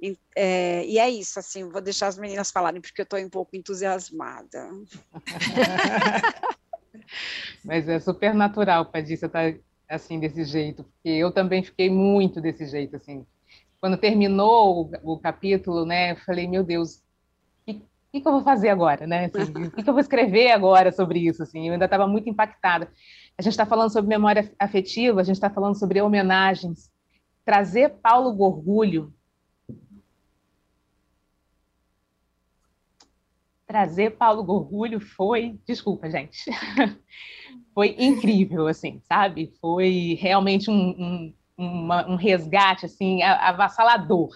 [0.00, 3.28] E é, e é isso, assim, vou deixar as meninas falarem porque eu estou um
[3.28, 4.70] pouco entusiasmada.
[7.64, 9.58] Mas é super natural, Padícia, estar tá,
[9.88, 13.26] assim desse jeito, porque eu também fiquei muito desse jeito, assim.
[13.80, 17.02] Quando terminou o, o capítulo, né, eu falei, meu Deus,
[18.10, 19.30] que, que eu vou fazer agora, né?
[19.34, 21.42] Assim, o que, que eu vou escrever agora sobre isso?
[21.42, 22.90] Assim, eu ainda estava muito impactada.
[23.38, 26.90] A gente está falando sobre memória afetiva, a gente está falando sobre homenagens.
[27.44, 29.12] Trazer Paulo Gorgulho
[33.70, 36.50] trazer Paulo Gorgulho foi, desculpa, gente,
[37.72, 39.52] foi incrível, assim, sabe?
[39.60, 44.30] Foi realmente um, um, uma, um resgate, assim, avassalador.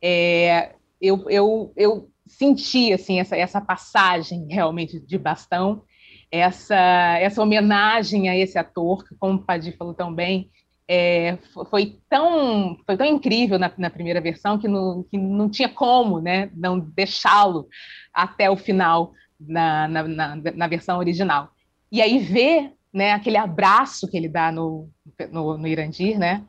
[0.00, 5.82] É, eu, eu, eu sentir assim essa, essa passagem realmente de bastão,
[6.30, 6.76] essa
[7.20, 10.50] essa homenagem a esse ator, que como o Padir falou tão bem,
[10.88, 11.38] é,
[11.70, 16.20] foi tão foi tão incrível na, na primeira versão que não, que não tinha como
[16.20, 17.68] né, não deixá-lo
[18.12, 21.50] até o final na, na, na, na, versão original.
[21.90, 24.88] E aí ver né, aquele abraço que ele dá no,
[25.30, 26.44] no, no Irandir, né,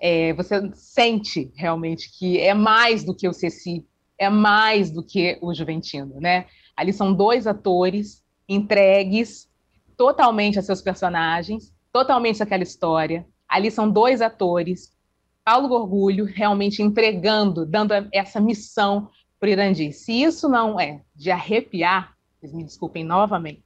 [0.00, 3.84] é, você sente realmente que é mais do que o Ceci
[4.18, 6.46] é mais do que o Juventino, né?
[6.76, 9.48] Ali são dois atores entregues
[9.96, 13.26] totalmente a seus personagens, totalmente àquela história.
[13.48, 14.92] Ali são dois atores
[15.48, 19.08] Paulo Gorgulho realmente entregando, dando essa missão
[19.40, 19.94] para o Irandi.
[19.94, 23.64] Se isso não é de arrepiar, vocês me desculpem novamente,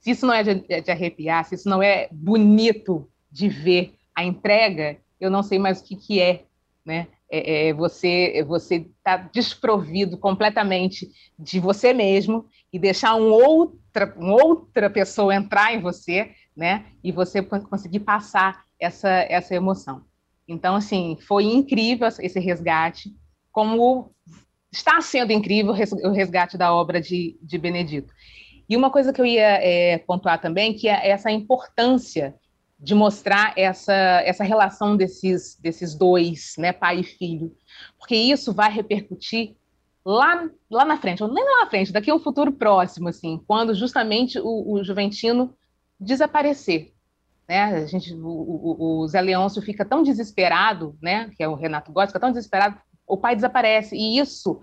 [0.00, 4.24] se isso não é de, de arrepiar, se isso não é bonito de ver a
[4.24, 6.42] entrega, eu não sei mais o que, que é,
[6.84, 7.06] né?
[7.30, 14.34] É, é, você você está desprovido completamente de você mesmo e deixar um outra, uma
[14.34, 16.86] outra pessoa entrar em você, né?
[17.02, 20.04] E você conseguir passar essa, essa emoção.
[20.48, 23.10] Então, assim, foi incrível esse resgate,
[23.50, 24.12] como
[24.70, 28.12] está sendo incrível o resgate da obra de, de Benedito.
[28.68, 32.34] E uma coisa que eu ia é, pontuar também, que é essa importância
[32.78, 37.54] de mostrar essa, essa relação desses, desses dois, né, pai e filho,
[37.98, 39.56] porque isso vai repercutir
[40.04, 43.42] lá, lá na frente, ou nem lá na frente, daqui a um futuro próximo, assim,
[43.46, 45.54] quando justamente o, o Juventino
[45.98, 46.92] desaparecer.
[47.48, 47.62] Né?
[47.62, 51.92] A gente, o, o, o Zé Leôncio fica tão desesperado, né, que é o Renato
[51.92, 54.60] Góes, fica tão desesperado, o pai desaparece, e isso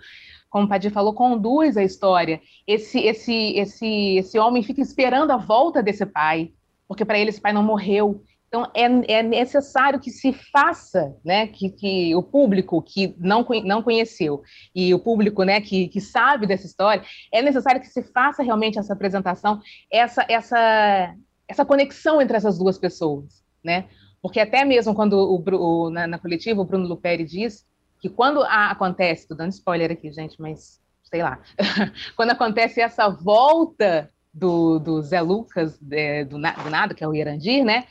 [0.53, 2.39] como o Padir falou, conduz a história.
[2.67, 6.53] Esse, esse, esse, esse homem fica esperando a volta desse pai,
[6.87, 8.23] porque para ele esse pai não morreu.
[8.47, 13.81] Então é, é necessário que se faça, né, que, que o público que não, não
[13.81, 14.43] conheceu
[14.75, 18.77] e o público, né, que, que sabe dessa história, é necessário que se faça realmente
[18.77, 19.59] essa apresentação,
[19.91, 21.15] essa, essa,
[21.47, 23.85] essa conexão entre essas duas pessoas, né?
[24.21, 27.65] Porque até mesmo quando o, o na, na coletiva o Bruno Luperi diz
[27.99, 31.39] que quando a, acontece, tô dando spoiler aqui, gente, mas sei lá,
[32.15, 37.13] quando acontece essa volta do, do Zé Lucas, é, do, do, nada, que é o
[37.13, 37.85] Irandir, né?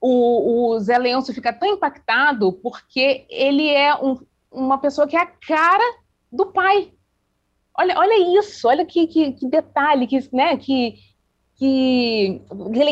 [0.00, 4.18] O, o Zé Leôncio fica tão impactado porque ele é um,
[4.50, 5.98] uma pessoa que é a cara
[6.30, 6.92] do pai.
[7.76, 10.94] Olha, olha isso, olha que, que, que detalhe, que, né, que,
[11.56, 12.40] que,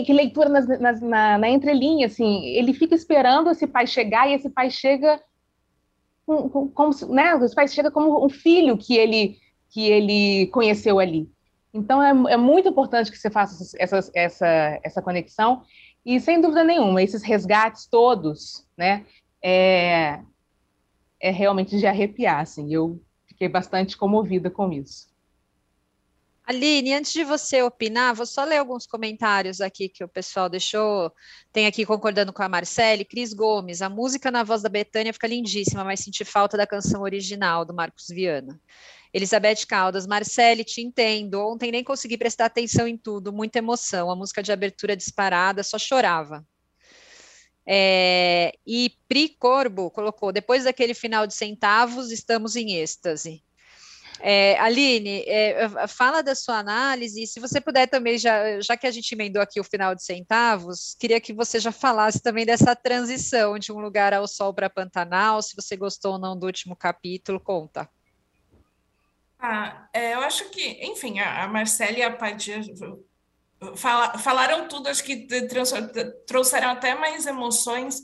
[0.05, 4.35] que leitura nas, nas, na, na entrelinha, assim, ele fica esperando esse pai chegar e
[4.35, 5.21] esse pai chega
[6.27, 9.39] como, como né, os pais chega como um filho que ele
[9.71, 11.31] que ele conheceu ali.
[11.73, 15.63] Então é, é muito importante que você faça essa, essa, essa conexão
[16.05, 19.07] e sem dúvida nenhuma esses resgates todos, né,
[19.43, 20.21] é,
[21.21, 22.41] é realmente de arrepiar.
[22.41, 25.13] Assim, eu fiquei bastante comovida com isso.
[26.45, 31.13] Aline, antes de você opinar, vou só ler alguns comentários aqui que o pessoal deixou.
[31.53, 35.29] Tem aqui concordando com a Marcele, Cris Gomes, a música na voz da Betânia fica
[35.29, 38.61] lindíssima, mas senti falta da canção original do Marcos Viana.
[39.13, 41.35] Elizabeth Caldas, Marcele, te entendo.
[41.47, 44.11] Ontem nem consegui prestar atenção em tudo, muita emoção.
[44.11, 46.47] A música de abertura disparada, só chorava.
[47.67, 53.43] É, e Pri Corbo colocou: depois daquele final de centavos, estamos em êxtase.
[54.21, 58.91] É, Aline, é, fala da sua análise, se você puder também, já, já que a
[58.91, 63.59] gente emendou aqui o final de centavos, queria que você já falasse também dessa transição
[63.59, 67.41] de um lugar ao sol para Pantanal, se você gostou ou não do último capítulo,
[67.41, 67.89] conta.
[69.45, 72.61] Ah, é, eu acho que, enfim, a, a Marcela e a Padia
[73.75, 75.27] fala, falaram tudo, acho que
[76.27, 78.03] trouxeram até mais emoções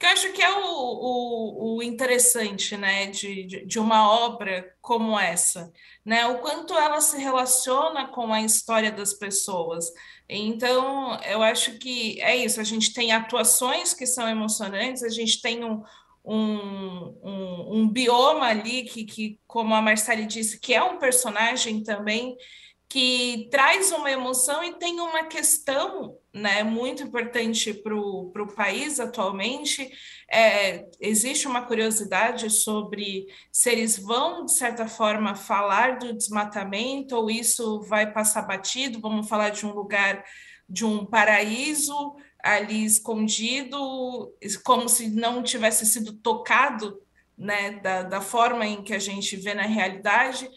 [0.00, 5.20] que eu acho que é o, o, o interessante né, de, de, uma obra como
[5.20, 5.70] essa,
[6.02, 6.26] né?
[6.26, 9.92] O quanto ela se relaciona com a história das pessoas.
[10.26, 15.42] Então, eu acho que é isso, a gente tem atuações que são emocionantes, a gente
[15.42, 15.82] tem um,
[16.24, 21.82] um, um, um bioma ali que, que, como a Marcele disse, que é um personagem
[21.82, 22.36] também
[22.90, 29.88] que traz uma emoção e tem uma questão né, muito importante para o país atualmente.
[30.28, 37.30] É, existe uma curiosidade sobre se eles vão, de certa forma, falar do desmatamento ou
[37.30, 40.24] isso vai passar batido, vamos falar de um lugar,
[40.68, 44.32] de um paraíso ali escondido,
[44.64, 47.00] como se não tivesse sido tocado
[47.36, 50.48] né, da, da forma em que a gente vê na realidade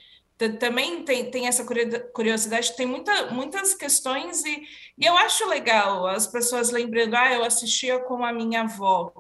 [0.50, 1.65] também tem, tem essa
[2.13, 4.63] curiosidade, tem muita, muitas questões e,
[4.98, 9.12] e eu acho legal as pessoas lembrando, ah, eu assistia com a minha avó.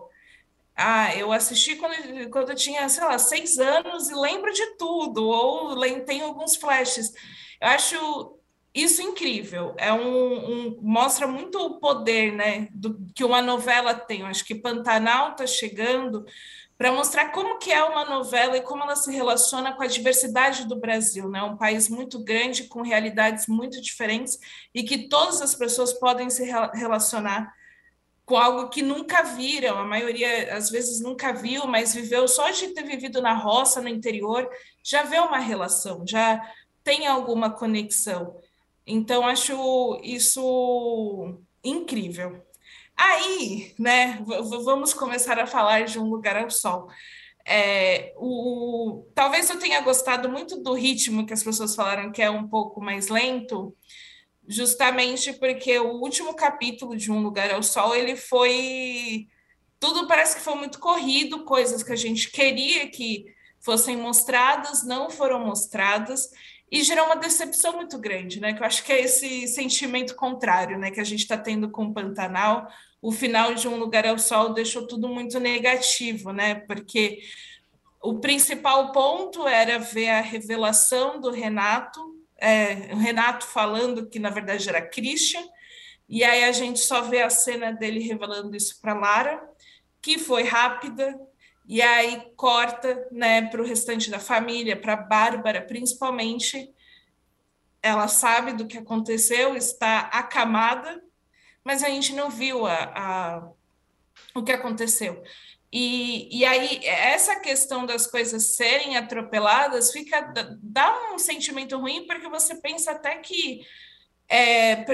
[0.75, 5.23] Ah, eu assisti quando, quando eu tinha, sei lá, seis anos e lembro de tudo,
[5.23, 7.13] ou tenho alguns flashes.
[7.61, 8.39] Eu acho
[8.73, 9.75] isso incrível.
[9.77, 9.97] É um,
[10.67, 14.23] um, mostra muito o poder, né, do, que uma novela tem.
[14.23, 16.25] Acho que Pantanal está chegando
[16.77, 20.67] para mostrar como que é uma novela e como ela se relaciona com a diversidade
[20.67, 21.41] do Brasil, né?
[21.43, 24.39] Um país muito grande com realidades muito diferentes
[24.73, 27.53] e que todas as pessoas podem se relacionar
[28.25, 32.69] com algo que nunca viram, a maioria às vezes nunca viu, mas viveu só de
[32.69, 34.49] ter vivido na roça, no interior,
[34.81, 36.41] já vê uma relação, já
[36.83, 38.41] tem alguma conexão.
[38.85, 42.43] Então acho isso incrível.
[42.95, 44.23] Aí, né,
[44.63, 46.87] vamos começar a falar de Um Lugar ao Sol.
[47.45, 52.29] É, o, talvez eu tenha gostado muito do ritmo que as pessoas falaram que é
[52.29, 53.75] um pouco mais lento,
[54.47, 59.27] justamente porque o último capítulo de Um Lugar ao Sol ele foi
[59.79, 63.25] tudo parece que foi muito corrido, coisas que a gente queria que
[63.59, 66.29] fossem mostradas não foram mostradas
[66.73, 68.51] e gerou uma decepção muito grande, né?
[68.51, 70.89] Que eu acho que é esse sentimento contrário, né?
[70.89, 72.67] Que a gente está tendo com o Pantanal.
[72.99, 76.55] O final de Um Lugar ao Sol deixou tudo muito negativo, né?
[76.55, 77.19] Porque
[78.01, 82.01] o principal ponto era ver a revelação do Renato,
[82.41, 85.43] é, o Renato falando que na verdade era Christian,
[86.09, 89.47] e aí a gente só vê a cena dele revelando isso para Lara,
[90.01, 91.15] que foi rápida,
[91.65, 96.73] e aí corta né, para o restante da família, para Bárbara, principalmente.
[97.81, 101.01] Ela sabe do que aconteceu, está acamada,
[101.63, 103.49] mas a gente não viu a, a
[104.35, 105.23] o que aconteceu.
[105.71, 110.21] E, e aí, essa questão das coisas serem atropeladas fica
[110.61, 113.65] dá um sentimento ruim, porque você pensa até que
[114.29, 114.85] é,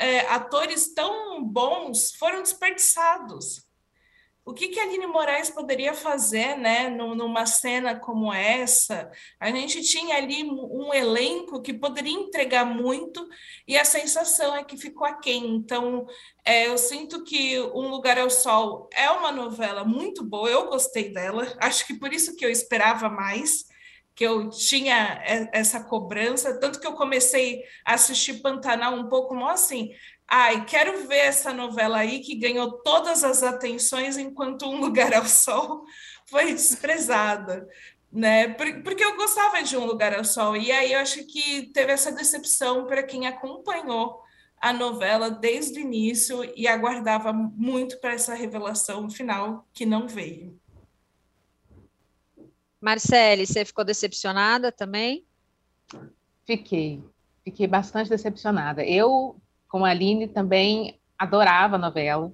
[0.00, 3.66] é, atores tão bons foram desperdiçados
[4.44, 9.10] o que, que a Aline Moraes poderia fazer né, numa cena como essa?
[9.38, 13.28] A gente tinha ali um elenco que poderia entregar muito
[13.68, 15.54] e a sensação é que ficou aquém.
[15.54, 16.06] Então,
[16.44, 21.12] é, eu sinto que Um Lugar ao Sol é uma novela muito boa, eu gostei
[21.12, 23.64] dela, acho que por isso que eu esperava mais,
[24.14, 29.90] que eu tinha essa cobrança, tanto que eu comecei a assistir Pantanal um pouco assim,
[30.34, 35.26] Ai, quero ver essa novela aí que ganhou todas as atenções enquanto Um Lugar ao
[35.26, 35.84] Sol
[36.24, 37.68] foi desprezada,
[38.10, 38.48] né?
[38.48, 42.10] Porque eu gostava de Um Lugar ao Sol e aí eu acho que teve essa
[42.10, 44.22] decepção para quem acompanhou
[44.58, 50.58] a novela desde o início e aguardava muito para essa revelação final que não veio.
[52.80, 55.26] Marcele, você ficou decepcionada também?
[56.46, 57.04] Fiquei,
[57.44, 58.82] fiquei bastante decepcionada.
[58.82, 59.36] Eu
[59.72, 62.30] como a Aline, também adorava a novela.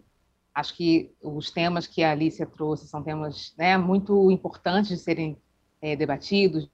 [0.53, 5.39] Acho que os temas que a Alicia trouxe são temas né, muito importantes de serem
[5.81, 6.69] é, debatidos.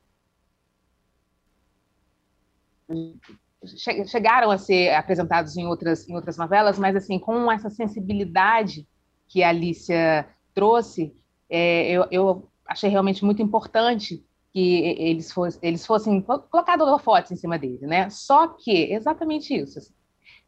[4.07, 8.89] Chegaram a ser apresentados em outras, em outras novelas, mas assim com essa sensibilidade
[9.29, 11.15] que a Alicia trouxe,
[11.51, 17.37] é, eu, eu achei realmente muito importante que eles, fosse, eles fossem colocados holofotes em
[17.37, 18.09] cima dele, né?
[18.09, 19.79] Só que exatamente isso.
[19.79, 19.93] Assim,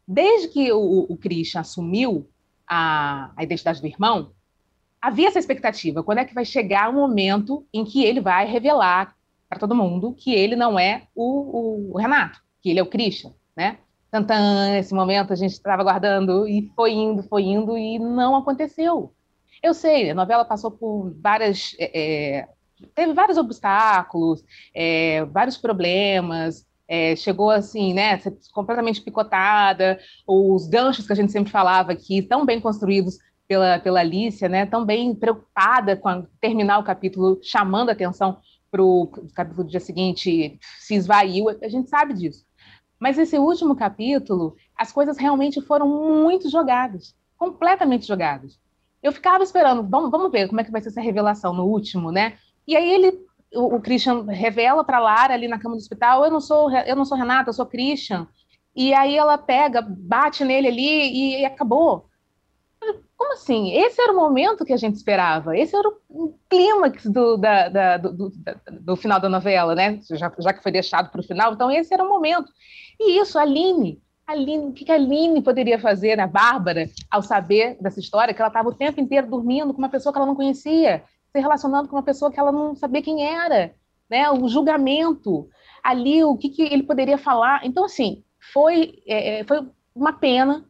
[0.07, 2.29] Desde que o, o Christian assumiu
[2.67, 4.31] a, a identidade do irmão,
[5.01, 6.03] havia essa expectativa.
[6.03, 9.15] Quando é que vai chegar o momento em que ele vai revelar
[9.49, 13.33] para todo mundo que ele não é o, o, Renato, que ele é o Christian,
[13.55, 13.77] né?
[14.79, 19.13] Esse momento a gente estava aguardando e foi indo, foi indo e não aconteceu.
[19.61, 21.75] Eu sei, a novela passou por várias.
[21.77, 22.47] É, é
[22.93, 24.43] teve vários obstáculos,
[24.73, 28.19] é, vários problemas, é, chegou assim, né,
[28.53, 33.99] completamente picotada, os ganchos que a gente sempre falava aqui, tão bem construídos pela, pela
[33.99, 38.37] Alicia, né, tão bem preocupada com a, terminar o capítulo, chamando a atenção
[38.69, 42.45] para o capítulo do dia seguinte se esvaiu, a gente sabe disso.
[42.99, 48.59] Mas esse último capítulo, as coisas realmente foram muito jogadas, completamente jogadas.
[49.01, 52.11] Eu ficava esperando, vamos, vamos ver como é que vai ser essa revelação no último,
[52.11, 52.37] né?
[52.67, 56.31] E aí ele o, o Christian revela para Lara ali na cama do hospital, eu
[56.31, 58.27] não sou eu não sou Renata, eu sou Christian.
[58.75, 62.07] E aí ela pega, bate nele ali e, e acabou.
[63.17, 63.71] Como assim?
[63.71, 65.57] Esse era o momento que a gente esperava.
[65.57, 68.31] Esse era o clímax do, da, da, do,
[68.79, 69.99] do, final da novela, né?
[70.11, 72.51] Já, já que foi deixado para o final, então esse era o momento.
[72.99, 76.23] E isso, Aline, Aline, o que a Aline poderia fazer, né?
[76.23, 79.89] a Bárbara, ao saber dessa história, que ela estava o tempo inteiro dormindo com uma
[79.89, 81.03] pessoa que ela não conhecia,
[81.37, 83.73] se relacionando com uma pessoa que ela não sabia quem era,
[84.09, 84.29] né?
[84.31, 85.47] O julgamento
[85.83, 87.61] ali, o que, que ele poderia falar.
[87.63, 90.65] Então, assim, foi, é, é foi uma pena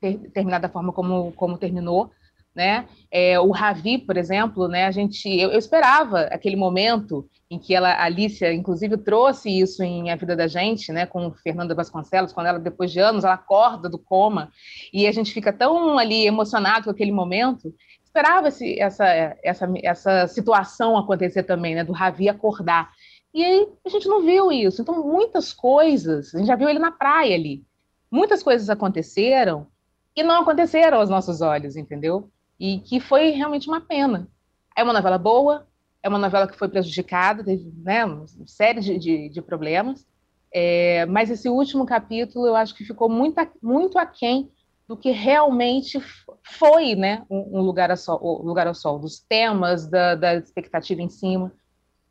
[0.00, 2.10] ter terminado da forma como, como terminou,
[2.54, 2.86] né?
[3.10, 4.84] É, o Ravi, por exemplo, né?
[4.84, 9.82] A gente, eu, eu, esperava aquele momento em que ela, a Alicia, inclusive, trouxe isso
[9.82, 11.06] em A Vida da Gente, né?
[11.06, 14.50] Com Fernanda Vasconcelos, quando ela, depois de anos, ela acorda do coma
[14.92, 17.74] e a gente fica tão ali emocionado com aquele momento
[18.12, 19.06] esperava essa,
[19.42, 22.92] essa, essa situação acontecer também, né, do Ravi acordar.
[23.32, 24.82] E aí a gente não viu isso.
[24.82, 27.64] Então, muitas coisas, a gente já viu ele na praia ali.
[28.10, 29.66] Muitas coisas aconteceram
[30.14, 32.30] e não aconteceram aos nossos olhos, entendeu?
[32.60, 34.28] E que foi realmente uma pena.
[34.76, 35.66] É uma novela boa,
[36.02, 40.06] é uma novela que foi prejudicada, teve né, uma série de, de, de problemas,
[40.52, 44.50] é, mas esse último capítulo eu acho que ficou muito, muito aquém
[44.86, 45.98] do que realmente
[46.42, 51.08] foi né, um, lugar, ao sol, lugar ao sol, dos temas, da, da expectativa em
[51.08, 51.52] cima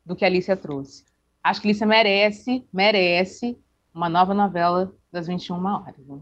[0.04, 1.04] do que a Alicia trouxe.
[1.42, 3.58] Acho que a Alicia merece, merece
[3.94, 6.06] uma nova novela das 21 horas.
[6.06, 6.20] Né?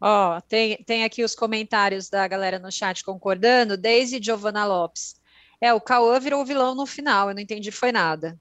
[0.00, 3.76] Ó, oh, tem, tem aqui os comentários da galera no chat concordando.
[3.76, 5.16] Desde Giovana Lopes.
[5.60, 8.38] É, o Cauã virou o vilão no final, eu não entendi, foi nada.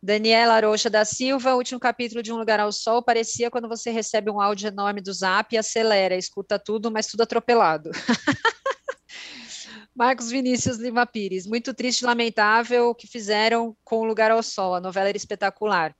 [0.00, 4.30] Daniela Arocha da Silva, último capítulo de Um Lugar ao Sol, parecia quando você recebe
[4.30, 7.90] um áudio enorme do Zap e acelera, escuta tudo, mas tudo atropelado.
[9.94, 14.42] Marcos Vinícius Lima Pires, muito triste e lamentável o que fizeram com O Lugar ao
[14.42, 15.92] Sol, a novela era espetacular.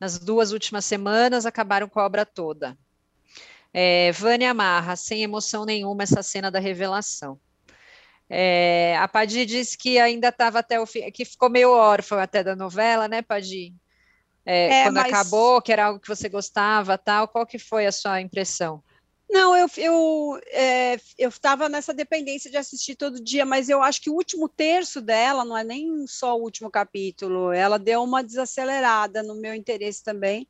[0.00, 2.76] Nas duas últimas semanas acabaram com a obra toda.
[3.72, 7.38] É, Vânia Marra, sem emoção nenhuma essa cena da revelação.
[8.28, 12.42] É, a Padi disse que ainda estava até o fim, que ficou meio órfã até
[12.42, 13.72] da novela, né, Padi?
[14.44, 15.06] É, é, quando mas...
[15.06, 17.28] acabou, que era algo que você gostava, tal.
[17.28, 18.82] Qual que foi a sua impressão?
[19.28, 24.00] Não, eu eu é, eu estava nessa dependência de assistir todo dia, mas eu acho
[24.00, 27.50] que o último terço dela não é nem só o último capítulo.
[27.50, 30.48] Ela deu uma desacelerada no meu interesse também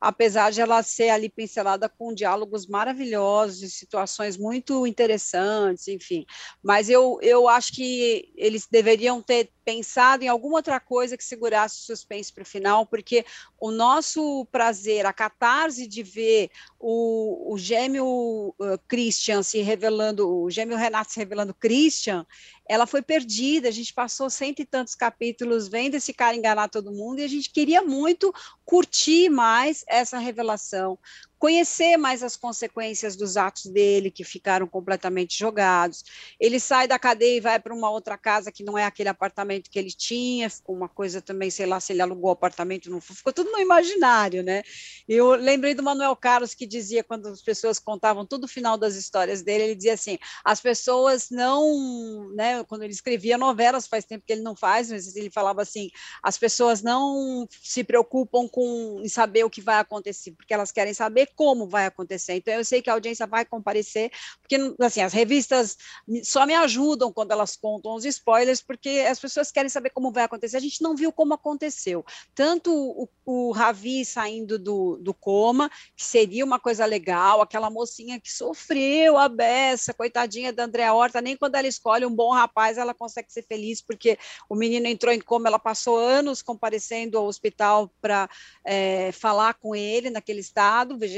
[0.00, 6.24] apesar de ela ser ali pincelada com diálogos maravilhosos, situações muito interessantes, enfim.
[6.62, 11.76] Mas eu, eu acho que eles deveriam ter pensado em alguma outra coisa que segurasse
[11.76, 13.26] o suspense para o final, porque
[13.60, 16.50] o nosso prazer, a catarse de ver
[16.80, 22.26] o, o gêmeo uh, Christian se revelando, o gêmeo Renato se revelando Christian,
[22.66, 23.68] ela foi perdida.
[23.68, 27.28] A gente passou cento e tantos capítulos vendo esse cara enganar todo mundo e a
[27.28, 28.32] gente queria muito
[28.64, 30.98] curtir mais essa revelação,
[31.38, 36.04] conhecer mais as consequências dos atos dele, que ficaram completamente jogados.
[36.38, 39.70] Ele sai da cadeia e vai para uma outra casa que não é aquele apartamento
[39.70, 43.00] que ele tinha, ficou uma coisa também, sei lá, se ele alugou o apartamento, não
[43.00, 44.62] ficou tudo no imaginário, né?
[45.08, 48.96] Eu lembrei do Manuel Carlos que dizia, quando as pessoas contavam todo o final das
[48.96, 52.64] histórias dele, ele dizia assim: as pessoas não, né?
[52.64, 55.90] Quando ele escrevia novelas, faz tempo que ele não faz, mas ele falava assim:
[56.22, 60.94] as pessoas não se preocupam com em saber o que vai acontecer, porque elas querem
[60.94, 62.34] saber como vai acontecer.
[62.34, 64.10] Então, eu sei que a audiência vai comparecer,
[64.40, 65.76] porque, assim, as revistas
[66.22, 70.24] só me ajudam quando elas contam os spoilers, porque as pessoas querem saber como vai
[70.24, 70.56] acontecer.
[70.56, 72.04] A gente não viu como aconteceu.
[72.34, 78.20] Tanto o, o Ravi saindo do, do coma, que seria uma coisa legal, aquela mocinha
[78.20, 82.78] que sofreu a beça, coitadinha da Andréa Horta, nem quando ela escolhe um bom rapaz,
[82.78, 84.18] ela consegue ser feliz, porque
[84.48, 88.28] o menino entrou em coma, ela passou anos comparecendo ao hospital para
[88.64, 91.17] é, falar com ele naquele estado, vegetativo.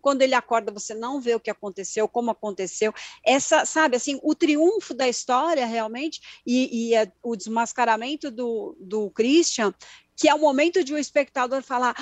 [0.00, 2.92] Quando ele acorda, você não vê o que aconteceu, como aconteceu.
[3.24, 9.10] Essa, sabe, assim, o triunfo da história realmente e, e a, o desmascaramento do, do
[9.10, 9.74] Christian,
[10.16, 11.94] que é o momento de o espectador falar: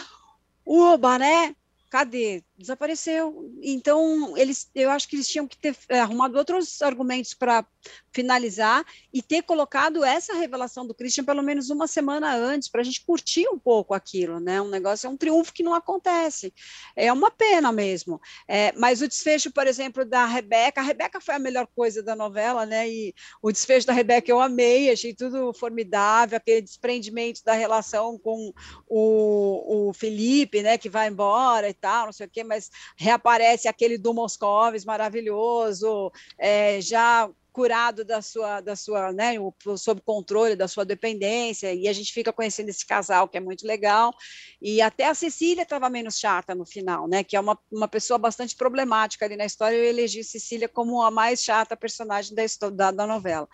[0.64, 1.55] oba, né?
[1.91, 2.43] Cadê?
[2.59, 3.53] Desapareceu.
[3.63, 7.67] Então, eles, eu acho que eles tinham que ter é, arrumado outros argumentos para
[8.13, 8.83] finalizar
[9.13, 13.05] e ter colocado essa revelação do Christian pelo menos uma semana antes, para a gente
[13.05, 14.61] curtir um pouco aquilo, né?
[14.61, 16.53] Um negócio é um triunfo que não acontece.
[16.97, 18.19] É uma pena mesmo.
[18.49, 22.17] É, mas o desfecho, por exemplo, da Rebeca, a Rebeca foi a melhor coisa da
[22.17, 22.89] novela, né?
[22.89, 28.51] E o desfecho da Rebeca eu amei, achei tudo formidável, aquele desprendimento da relação com
[28.89, 30.79] o, o Felipe, né?
[30.79, 36.11] Que vai embora e tal, não sei o quê, mas reaparece aquele do Moscovis maravilhoso,
[36.39, 39.33] é, já curado da sua, da sua, né,
[39.79, 43.67] sob controle da sua dependência, e a gente fica conhecendo esse casal que é muito
[43.67, 44.13] legal,
[44.61, 48.19] e até a Cecília estava menos chata no final, né, que é uma, uma pessoa
[48.19, 52.91] bastante problemática ali na história, eu elegi Cecília como a mais chata personagem da, da,
[52.91, 53.49] da novela.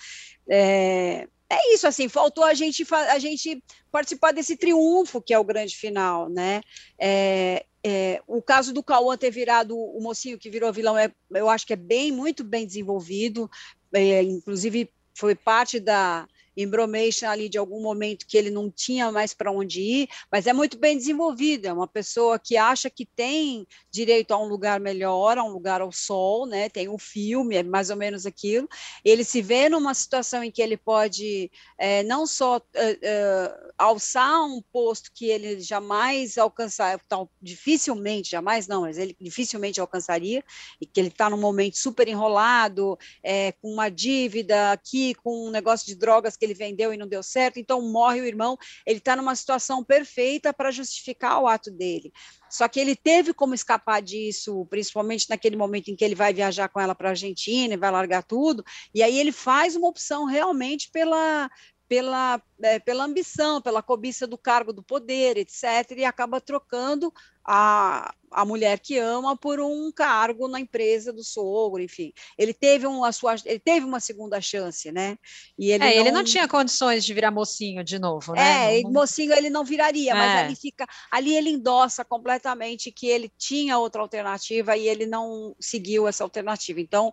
[0.51, 5.45] É, é isso, assim, faltou a gente, a gente participar desse triunfo que é o
[5.45, 6.63] grande final, né?
[6.99, 11.51] É, é, o caso do Cauã ter virado o mocinho que virou vilão, é, eu
[11.51, 13.51] acho que é bem, muito bem desenvolvido,
[13.93, 16.27] é, inclusive foi parte da,
[16.57, 20.53] embromation ali de algum momento que ele não tinha mais para onde ir, mas é
[20.53, 25.39] muito bem desenvolvida, é uma pessoa que acha que tem direito a um lugar melhor,
[25.39, 26.69] a um lugar ao sol, né?
[26.69, 28.69] Tem um filme, é mais ou menos aquilo.
[29.05, 34.45] Ele se vê numa situação em que ele pode é, não só é, é, alçar
[34.45, 40.45] um posto que ele jamais alcançar, tal, dificilmente, jamais não, mas ele dificilmente alcançaria,
[40.81, 45.51] e que ele está num momento super enrolado, é, com uma dívida aqui, com um
[45.51, 48.99] negócio de drogas que ele vendeu e não deu certo, então morre o irmão, ele
[48.99, 52.13] está numa situação perfeita para justificar o ato dele.
[52.51, 56.69] Só que ele teve como escapar disso, principalmente naquele momento em que ele vai viajar
[56.69, 60.25] com ela para a Argentina e vai largar tudo, e aí ele faz uma opção
[60.25, 61.49] realmente pela
[61.93, 67.13] pela, é, pela ambição, pela cobiça do cargo, do poder, etc., e acaba trocando
[67.47, 72.11] a, a mulher que ama por um cargo na empresa do sogro, enfim.
[72.39, 75.19] Ele teve uma sua, ele teve uma segunda chance, né?
[75.59, 76.01] E ele, é, não...
[76.01, 78.79] ele não tinha condições de virar mocinho de novo, né?
[78.79, 78.91] É, não...
[78.91, 80.15] mocinho ele não viraria, é.
[80.15, 85.55] mas ali fica, ali ele endossa completamente que ele tinha outra alternativa e ele não
[85.61, 86.81] seguiu essa alternativa.
[86.81, 87.13] Então,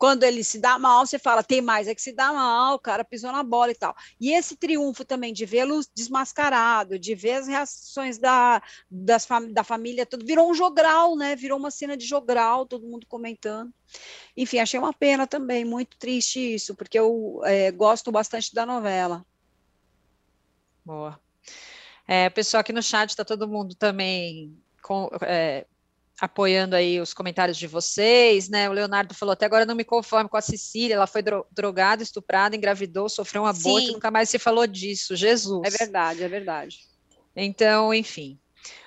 [0.00, 2.78] quando ele se dá mal, você fala, tem mais é que se dá mal, o
[2.78, 3.94] cara pisou na bola e tal.
[4.18, 10.06] E esse triunfo também de vê-lo desmascarado, de ver as reações da, das, da família,
[10.06, 11.36] tudo virou um jogral, né?
[11.36, 13.70] Virou uma cena de jogral, todo mundo comentando.
[14.34, 19.22] Enfim, achei uma pena também, muito triste isso, porque eu é, gosto bastante da novela.
[20.82, 21.20] Boa.
[22.08, 25.66] É, pessoal aqui no chat está todo mundo também com, é,
[26.20, 28.68] apoiando aí os comentários de vocês, né?
[28.68, 32.54] O Leonardo falou: até agora não me conformo com a Cecília, ela foi drogada, estuprada,
[32.54, 33.92] engravidou, sofreu um aborto, Sim.
[33.92, 35.16] nunca mais se falou disso.
[35.16, 35.62] Jesus.
[35.64, 36.78] É verdade, é verdade.
[37.34, 38.38] Então, enfim.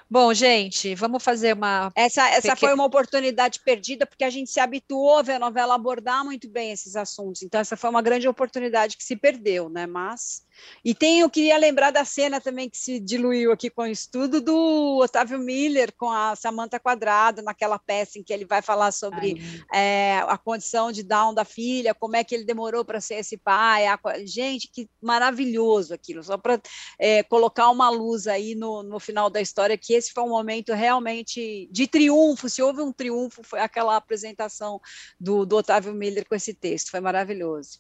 [0.09, 1.91] Bom, gente, vamos fazer uma.
[1.95, 5.73] Essa, essa foi uma oportunidade perdida, porque a gente se habituou a ver a novela
[5.73, 7.41] abordar muito bem esses assuntos.
[7.41, 9.88] Então, essa foi uma grande oportunidade que se perdeu, né?
[9.88, 10.43] Mas
[10.84, 14.41] e tem, eu queria lembrar da cena também que se diluiu aqui com o estudo
[14.41, 19.41] do Otávio Miller com a Samantha Quadrado, naquela peça em que ele vai falar sobre
[19.74, 23.38] é, a condição de Down da filha, como é que ele demorou para ser esse
[23.38, 23.88] pai.
[23.88, 23.99] A...
[24.26, 26.62] Gente, que maravilhoso aquilo, só para
[26.99, 30.74] é, colocar uma luz aí no, no final da história, que esse foi um momento
[30.74, 32.49] realmente de triunfo.
[32.49, 34.80] Se houve um triunfo, foi aquela apresentação
[35.20, 37.80] do, do Otávio Miller com esse texto, foi maravilhoso.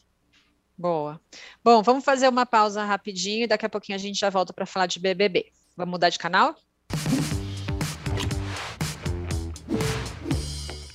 [0.77, 1.19] Boa.
[1.63, 4.65] Bom, vamos fazer uma pausa rapidinho e daqui a pouquinho a gente já volta para
[4.65, 5.51] falar de BBB.
[5.75, 6.55] Vamos mudar de canal?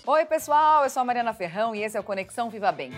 [0.06, 2.92] Oi, pessoal, eu sou a Mariana Ferrão e esse é o Conexão Viva Bem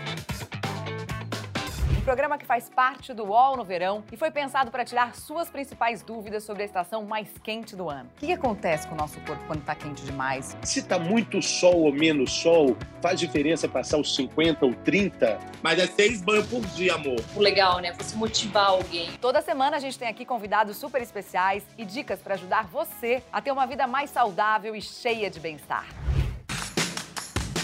[2.01, 6.01] programa que faz parte do UOL no verão e foi pensado para tirar suas principais
[6.01, 8.09] dúvidas sobre a estação mais quente do ano.
[8.17, 10.57] O que, que acontece com o nosso corpo quando está quente demais?
[10.63, 15.39] Se está muito sol ou menos sol, faz diferença passar os 50 ou 30?
[15.61, 17.23] Mas é seis banhos por dia, amor.
[17.35, 17.93] O legal, né?
[17.93, 19.11] Você motivar alguém.
[19.21, 23.41] Toda semana a gente tem aqui convidados super especiais e dicas para ajudar você a
[23.41, 25.85] ter uma vida mais saudável e cheia de bem-estar.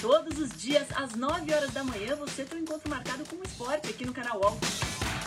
[0.01, 3.43] Todos os dias, às 9 horas da manhã, você tem um encontro marcado com o
[3.43, 4.57] esporte aqui no canal UOL.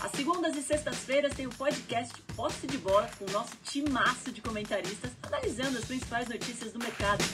[0.00, 4.40] Às segundas e sextas-feiras tem o podcast Posse de Bola com o nosso timaço de
[4.40, 7.24] comentaristas analisando as principais notícias do mercado.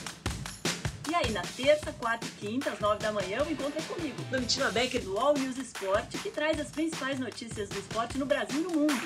[1.09, 4.21] E aí, na terça, quarta e quinta, às 9 da manhã, o encontro é comigo,
[4.31, 8.61] Domitila Becker, do All News Esporte, que traz as principais notícias do esporte no Brasil
[8.61, 9.01] e no mundo.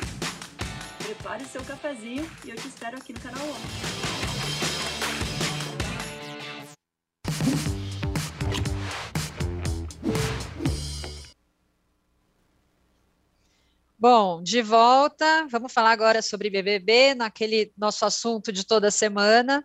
[0.99, 4.10] Prepare o seu cafezinho e eu te espero aqui no canal UOL.
[14.01, 19.63] Bom, de volta, vamos falar agora sobre BBB, naquele nosso assunto de toda semana.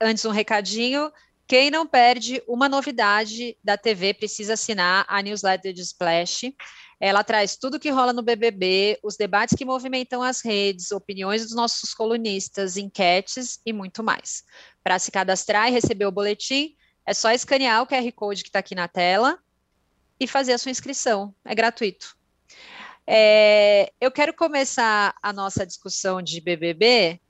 [0.00, 1.12] Antes, um recadinho:
[1.46, 6.54] quem não perde uma novidade da TV precisa assinar a newsletter de Splash.
[6.98, 11.54] Ela traz tudo que rola no BBB, os debates que movimentam as redes, opiniões dos
[11.54, 14.44] nossos colunistas, enquetes e muito mais.
[14.82, 16.74] Para se cadastrar e receber o boletim,
[17.04, 19.38] é só escanear o QR Code que está aqui na tela
[20.18, 21.34] e fazer a sua inscrição.
[21.44, 22.16] É gratuito.
[23.06, 27.20] É, eu quero começar a nossa discussão de BBB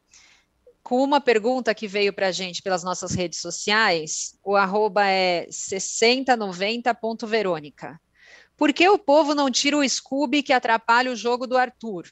[0.82, 4.38] com uma pergunta que veio para a gente pelas nossas redes sociais.
[4.44, 7.98] O arroba é 6090.verônica.
[8.56, 12.06] Por que o povo não tira o Scooby que atrapalha o jogo do Arthur?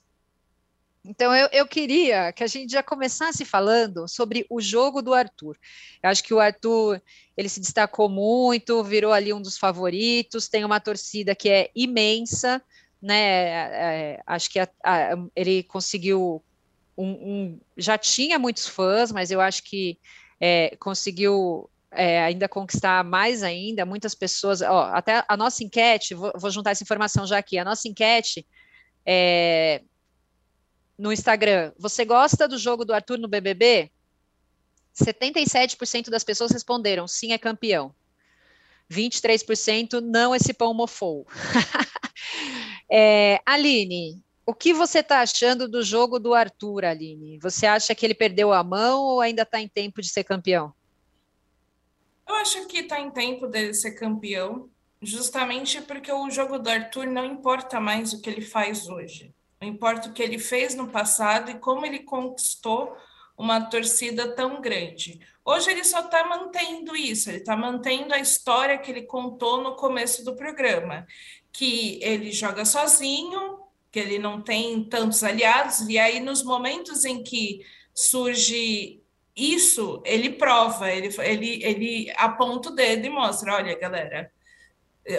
[1.04, 5.58] Então, eu, eu, queria que a gente já começasse falando sobre o jogo do Arthur.
[6.00, 7.02] Eu acho que o Arthur
[7.36, 12.62] ele se destacou muito, virou ali um dos favoritos, tem uma torcida que é imensa,
[13.03, 13.20] né?
[13.20, 16.42] É, é, acho que a, a, ele conseguiu
[16.96, 19.98] um, um, já tinha muitos fãs, mas eu acho que
[20.40, 26.32] é, conseguiu é, ainda conquistar mais ainda, muitas pessoas, ó, até a nossa enquete, vou,
[26.36, 28.46] vou, juntar essa informação já aqui, a nossa enquete
[29.05, 29.82] é,
[30.96, 33.90] no Instagram, você gosta do jogo do Arthur no BBB?
[34.94, 37.94] 77% das pessoas responderam sim, é campeão.
[38.90, 41.26] 23% não, esse pão mofou.
[42.95, 47.38] É, Aline, o que você está achando do jogo do Arthur, Aline?
[47.38, 50.74] Você acha que ele perdeu a mão ou ainda está em tempo de ser campeão?
[52.28, 54.68] Eu acho que está em tempo de ser campeão,
[55.01, 59.34] justamente porque o jogo do Arthur não importa mais o que ele faz hoje.
[59.59, 62.95] Não importa o que ele fez no passado e como ele conquistou
[63.38, 65.18] uma torcida tão grande.
[65.45, 69.76] Hoje ele só está mantendo isso, ele está mantendo a história que ele contou no
[69.76, 71.07] começo do programa,
[71.53, 77.22] que ele joga sozinho que ele não tem tantos aliados, e aí nos momentos em
[77.22, 77.61] que
[77.94, 79.03] surge
[79.36, 84.32] isso, ele prova, ele, ele, ele aponta o dedo e mostra: olha, galera,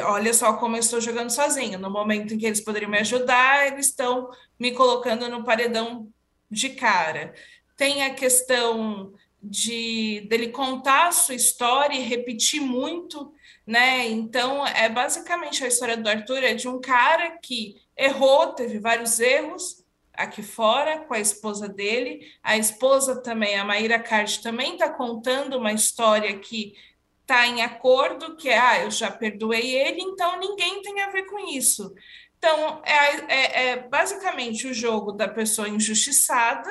[0.06, 1.78] olha só como eu estou jogando sozinho.
[1.78, 4.30] No momento em que eles poderiam me ajudar, eles estão
[4.60, 6.12] me colocando no paredão
[6.50, 7.34] de cara.
[7.78, 13.33] Tem a questão de dele contar a sua história e repetir muito,
[13.66, 14.08] né?
[14.08, 19.20] Então, é basicamente a história do Arthur é de um cara que errou, teve vários
[19.20, 19.84] erros
[20.14, 22.32] aqui fora com a esposa dele.
[22.44, 26.74] A esposa também, a Maíra Card, também está contando uma história que
[27.22, 31.24] está em acordo, que é, ah, eu já perdoei ele, então ninguém tem a ver
[31.24, 31.94] com isso.
[32.38, 36.70] Então, é, é, é basicamente o jogo da pessoa injustiçada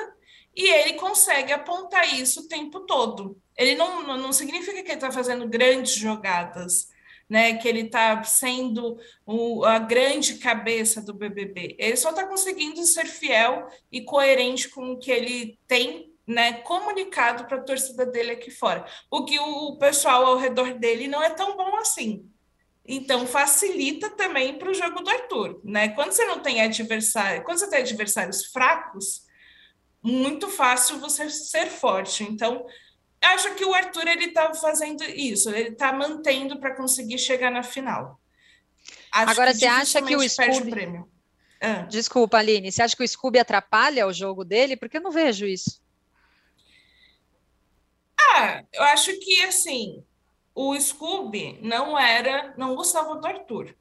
[0.55, 3.41] e ele consegue apontar isso o tempo todo.
[3.57, 6.89] Ele não, não significa que ele está fazendo grandes jogadas,
[7.29, 7.55] né?
[7.57, 11.75] Que ele está sendo o, a grande cabeça do BBB.
[11.77, 17.45] Ele só está conseguindo ser fiel e coerente com o que ele tem né, comunicado
[17.45, 18.85] para a torcida dele aqui fora.
[19.11, 22.29] O que o pessoal ao redor dele não é tão bom assim.
[22.85, 25.89] Então facilita também para o jogo do Arthur, né?
[25.89, 29.23] Quando você não tem adversário, quando você tem adversários fracos,
[30.01, 32.23] muito fácil você ser forte.
[32.23, 32.65] Então,
[33.23, 37.63] acho que o Arthur ele está fazendo isso, ele está mantendo para conseguir chegar na
[37.63, 38.19] final.
[39.11, 40.67] Acho Agora, você acha que o Scooby...
[40.67, 41.11] O prêmio.
[41.61, 41.83] Ah.
[41.83, 44.75] Desculpa, Aline, você acha que o Scooby atrapalha o jogo dele?
[44.75, 45.81] Porque eu não vejo isso.
[48.19, 50.03] Ah, eu acho que assim,
[50.53, 53.75] o Scooby não era, não gostava do Arthur.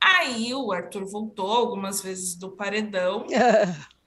[0.00, 3.26] Aí o Arthur voltou algumas vezes do paredão.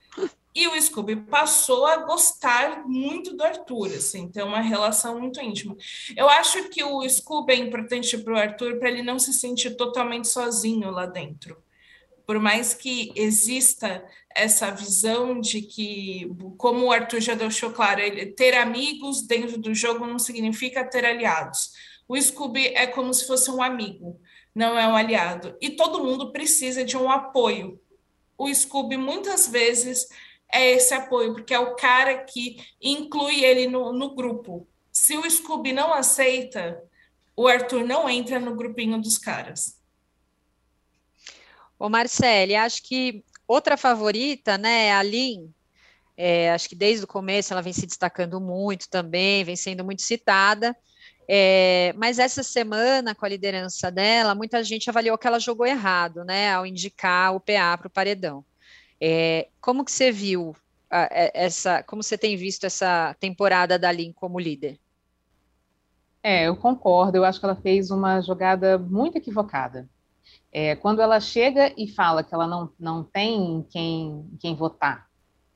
[0.56, 5.76] E o Scooby passou a gostar muito do Arthur, assim, ter uma relação muito íntima.
[6.16, 9.76] Eu acho que o Scooby é importante para o Arthur para ele não se sentir
[9.76, 11.62] totalmente sozinho lá dentro.
[12.24, 14.02] Por mais que exista
[14.34, 19.74] essa visão de que, como o Arthur já deixou claro, ele, ter amigos dentro do
[19.74, 21.72] jogo não significa ter aliados.
[22.08, 24.18] O Scooby é como se fosse um amigo,
[24.54, 25.54] não é um aliado.
[25.60, 27.78] E todo mundo precisa de um apoio.
[28.38, 30.08] O Scooby muitas vezes
[30.52, 34.66] é esse apoio, porque é o cara que inclui ele no, no grupo.
[34.92, 36.82] Se o Scooby não aceita,
[37.36, 39.78] o Arthur não entra no grupinho dos caras.
[41.78, 45.52] Ô Marcele, acho que outra favorita, né, é a Lin,
[46.16, 50.00] é, acho que desde o começo ela vem se destacando muito também, vem sendo muito
[50.00, 50.74] citada,
[51.28, 56.24] é, mas essa semana, com a liderança dela, muita gente avaliou que ela jogou errado,
[56.24, 58.44] né, ao indicar o PA para o paredão.
[59.00, 60.54] É, como que você viu
[60.90, 64.78] a, essa, como você tem visto essa temporada da Lin como líder?
[66.22, 67.16] É, eu concordo.
[67.16, 69.88] Eu acho que ela fez uma jogada muito equivocada.
[70.52, 75.06] É, quando ela chega e fala que ela não, não tem quem, quem votar,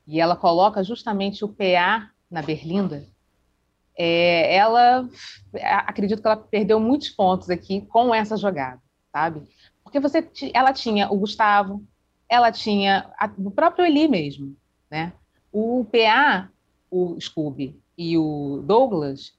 [0.06, 3.06] e ela coloca justamente o PA na Berlinda,
[3.96, 5.08] é, ela
[5.86, 8.80] acredito que ela perdeu muitos pontos aqui com essa jogada,
[9.12, 9.42] sabe?
[9.82, 11.84] Porque você, ela tinha o Gustavo,
[12.30, 14.56] ela tinha a, o próprio Eli mesmo,
[14.88, 15.12] né?
[15.52, 16.48] O PA,
[16.88, 19.34] o Scooby e o Douglas,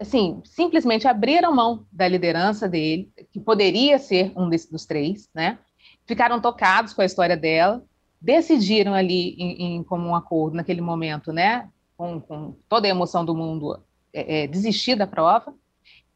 [0.00, 5.58] assim, simplesmente abriram mão da liderança dele, que poderia ser um desses, dos três, né?
[6.06, 7.84] Ficaram tocados com a história dela,
[8.18, 11.68] decidiram ali em, em comum acordo naquele momento, né?
[11.98, 13.78] Com, com toda a emoção do mundo,
[14.12, 15.54] é, é, desistir da prova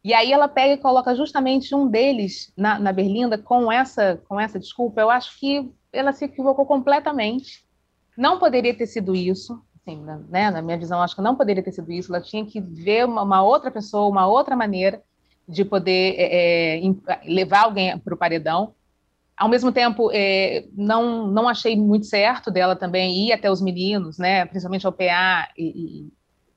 [0.05, 4.39] e aí ela pega e coloca justamente um deles na, na Berlinda com essa, com
[4.39, 5.01] essa desculpa.
[5.01, 7.65] Eu acho que ela se equivocou completamente.
[8.17, 9.63] Não poderia ter sido isso.
[9.81, 10.51] Assim, né?
[10.51, 12.13] Na minha visão, acho que não poderia ter sido isso.
[12.13, 15.03] Ela tinha que ver uma, uma outra pessoa, uma outra maneira
[15.49, 16.91] de poder é, é
[17.25, 18.75] levar alguém para o paredão.
[19.37, 24.19] Ao mesmo tempo, é, não, não achei muito certo dela também ir até os meninos,
[24.19, 24.47] né?
[24.47, 26.13] principalmente ao PA, e, e,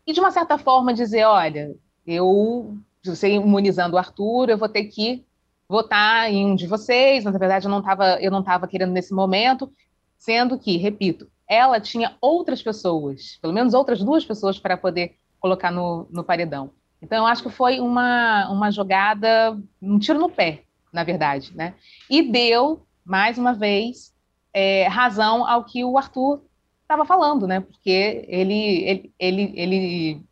[0.08, 1.76] e de uma certa forma dizer: olha,
[2.06, 2.78] eu
[3.10, 5.24] você imunizando o Arthur, eu vou ter que
[5.68, 8.92] votar em um de vocês, mas na verdade eu não estava eu não estava querendo
[8.92, 9.72] nesse momento,
[10.18, 15.72] sendo que, repito, ela tinha outras pessoas, pelo menos outras duas pessoas para poder colocar
[15.72, 16.72] no, no paredão.
[17.02, 21.76] Então eu acho que foi uma, uma jogada, um tiro no pé, na verdade, né?
[22.10, 24.14] E deu, mais uma vez,
[24.54, 26.42] é, razão ao que o Arthur
[26.82, 27.60] estava falando, né?
[27.60, 30.24] Porque ele, ele, ele, ele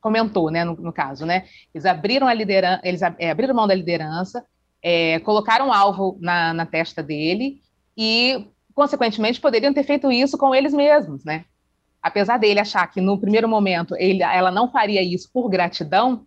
[0.00, 1.44] comentou, né, no, no caso, né?
[1.74, 4.44] Eles abriram a liderança, eles é, abriram mão da liderança,
[4.82, 7.60] é, colocaram um alvo na, na testa dele
[7.96, 11.44] e, consequentemente, poderiam ter feito isso com eles mesmos, né?
[12.02, 16.24] Apesar dele achar que no primeiro momento ele, ela não faria isso por gratidão,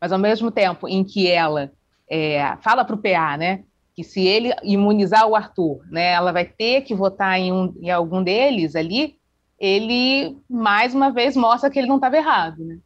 [0.00, 1.72] mas ao mesmo tempo em que ela
[2.08, 3.64] é, fala para o PA, né,
[3.94, 7.90] que se ele imunizar o Arthur, né, ela vai ter que votar em, um, em
[7.90, 9.16] algum deles ali,
[9.58, 12.78] ele mais uma vez mostra que ele não estava errado, né?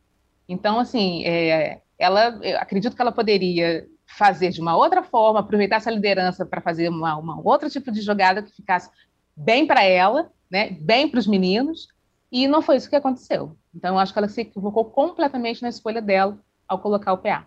[0.49, 5.91] Então, assim, é, ela, acredito que ela poderia fazer de uma outra forma, aproveitar essa
[5.91, 8.91] liderança para fazer uma, uma outro tipo de jogada que ficasse
[9.37, 11.89] bem para ela, né, bem para os meninos,
[12.31, 13.57] e não foi isso que aconteceu.
[13.75, 16.39] Então, eu acho que ela se equivocou completamente na escolha dela
[16.69, 17.47] ao colocar o PA.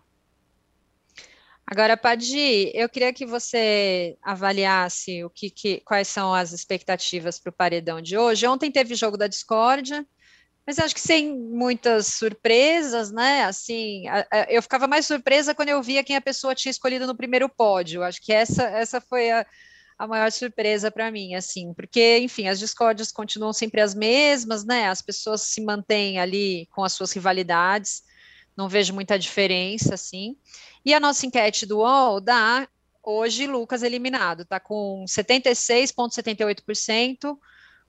[1.68, 7.50] Agora, Padi, eu queria que você avaliasse o que, que quais são as expectativas para
[7.50, 8.46] o paredão de hoje.
[8.46, 10.06] Ontem teve jogo da discórdia,
[10.66, 13.43] mas acho que sem muitas surpresas, né?
[13.43, 14.05] Assim,
[14.49, 18.01] eu ficava mais surpresa quando eu via quem a pessoa tinha escolhido no primeiro pódio.
[18.01, 19.45] Acho que essa, essa foi a,
[19.97, 24.89] a maior surpresa para mim, assim, porque, enfim, as discórdias continuam sempre as mesmas, né?
[24.89, 28.01] As pessoas se mantêm ali com as suas rivalidades,
[28.57, 30.36] não vejo muita diferença, assim.
[30.84, 32.68] E a nossa enquete do UOL dá
[33.03, 37.38] hoje Lucas eliminado, tá com 76,78%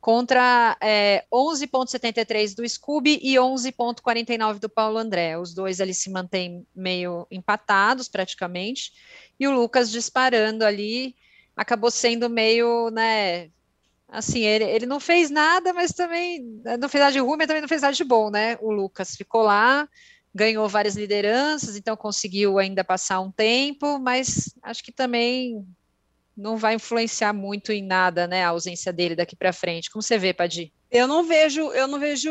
[0.00, 5.38] contra é, 11,73 do Scooby e 11,49 do Paulo André.
[5.38, 8.92] Os dois ali se mantêm meio empatados praticamente,
[9.38, 11.14] e o Lucas disparando ali
[11.56, 13.50] acabou sendo meio, né?
[14.08, 16.40] Assim, ele, ele não fez nada, mas também
[16.78, 18.56] não fez nada de ruim, mas também não fez nada de bom, né?
[18.60, 19.88] O Lucas ficou lá,
[20.32, 25.66] ganhou várias lideranças, então conseguiu ainda passar um tempo, mas acho que também
[26.36, 29.90] não vai influenciar muito em nada, né, a ausência dele daqui para frente.
[29.90, 30.72] Como você vê, Padi?
[30.90, 32.30] Eu não vejo, eu não vejo,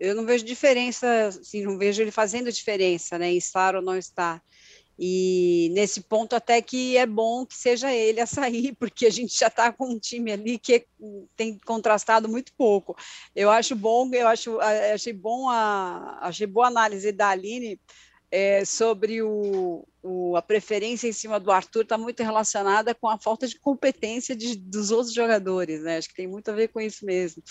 [0.00, 3.96] eu não vejo diferença, assim, não vejo ele fazendo diferença, né, em estar ou não
[3.96, 4.42] estar.
[4.98, 9.38] E nesse ponto até que é bom que seja ele a sair, porque a gente
[9.38, 10.86] já está com um time ali que
[11.36, 12.96] tem contrastado muito pouco.
[13.34, 17.78] Eu acho bom, eu acho, achei bom a, achei boa análise da Aline,
[18.30, 23.18] é, sobre o, o, a preferência em cima do Arthur está muito relacionada com a
[23.18, 25.96] falta de competência de, dos outros jogadores, né?
[25.98, 27.42] Acho que tem muito a ver com isso mesmo.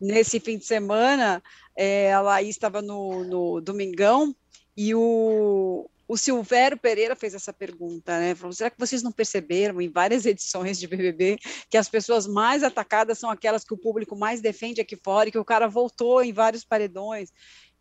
[0.00, 1.42] Nesse fim de semana,
[1.76, 4.34] é, a Laís estava no, no Domingão
[4.76, 8.34] e o, o Silvério Pereira fez essa pergunta, né?
[8.34, 11.38] Falou, será que vocês não perceberam em várias edições de BBB
[11.70, 15.32] que as pessoas mais atacadas são aquelas que o público mais defende aqui fora e
[15.32, 17.32] que o cara voltou em vários paredões?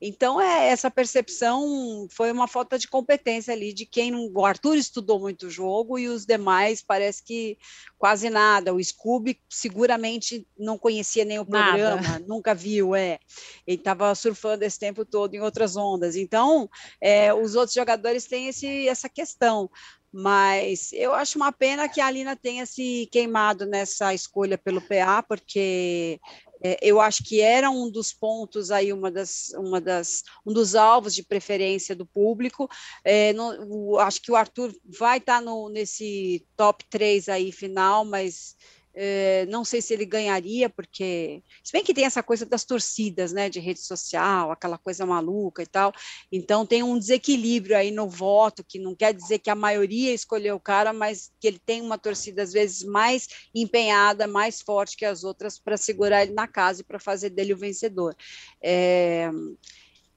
[0.06, 4.30] Então, é, essa percepção foi uma falta de competência ali de quem não.
[4.36, 7.58] O Arthur estudou muito o jogo e os demais parece que
[7.98, 8.74] quase nada.
[8.74, 12.26] O Scooby seguramente não conhecia nem o programa, nada.
[12.28, 13.18] nunca viu, é.
[13.66, 16.18] Ele estava surfando esse tempo todo em outras ondas.
[16.18, 19.70] Então, é, os outros jogadores têm esse, essa questão.
[20.12, 25.24] Mas eu acho uma pena que a Alina tenha se queimado nessa escolha pelo PA,
[25.24, 26.20] porque
[26.64, 30.76] é, eu acho que era um dos pontos aí, uma das, uma das, um dos
[30.76, 32.70] alvos de preferência do público.
[33.04, 38.56] É, no, acho que o Arthur vai estar tá nesse top 3 aí final, mas
[38.96, 41.42] é, não sei se ele ganharia, porque.
[41.64, 45.64] Se bem que tem essa coisa das torcidas, né, de rede social, aquela coisa maluca
[45.64, 45.92] e tal.
[46.32, 50.56] Então tem um desequilíbrio aí no voto, que não quer dizer que a maioria escolheu
[50.56, 55.06] o cara, mas que ele tem uma torcida, às vezes, mais empenhada, mais forte que
[55.06, 58.16] as outras para segurar ele na casa e para fazer dele o vencedor.
[58.62, 59.30] É,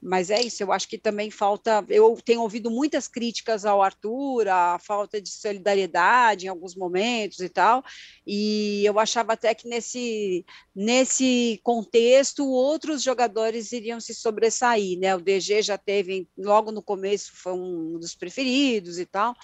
[0.01, 1.83] mas é isso, eu acho que também falta.
[1.89, 7.49] Eu tenho ouvido muitas críticas ao Arthur, a falta de solidariedade em alguns momentos e
[7.49, 7.83] tal,
[8.25, 10.45] e eu achava até que nesse,
[10.75, 15.15] nesse contexto outros jogadores iriam se sobressair, né?
[15.15, 19.35] O DG já teve, logo no começo, foi um dos preferidos e tal.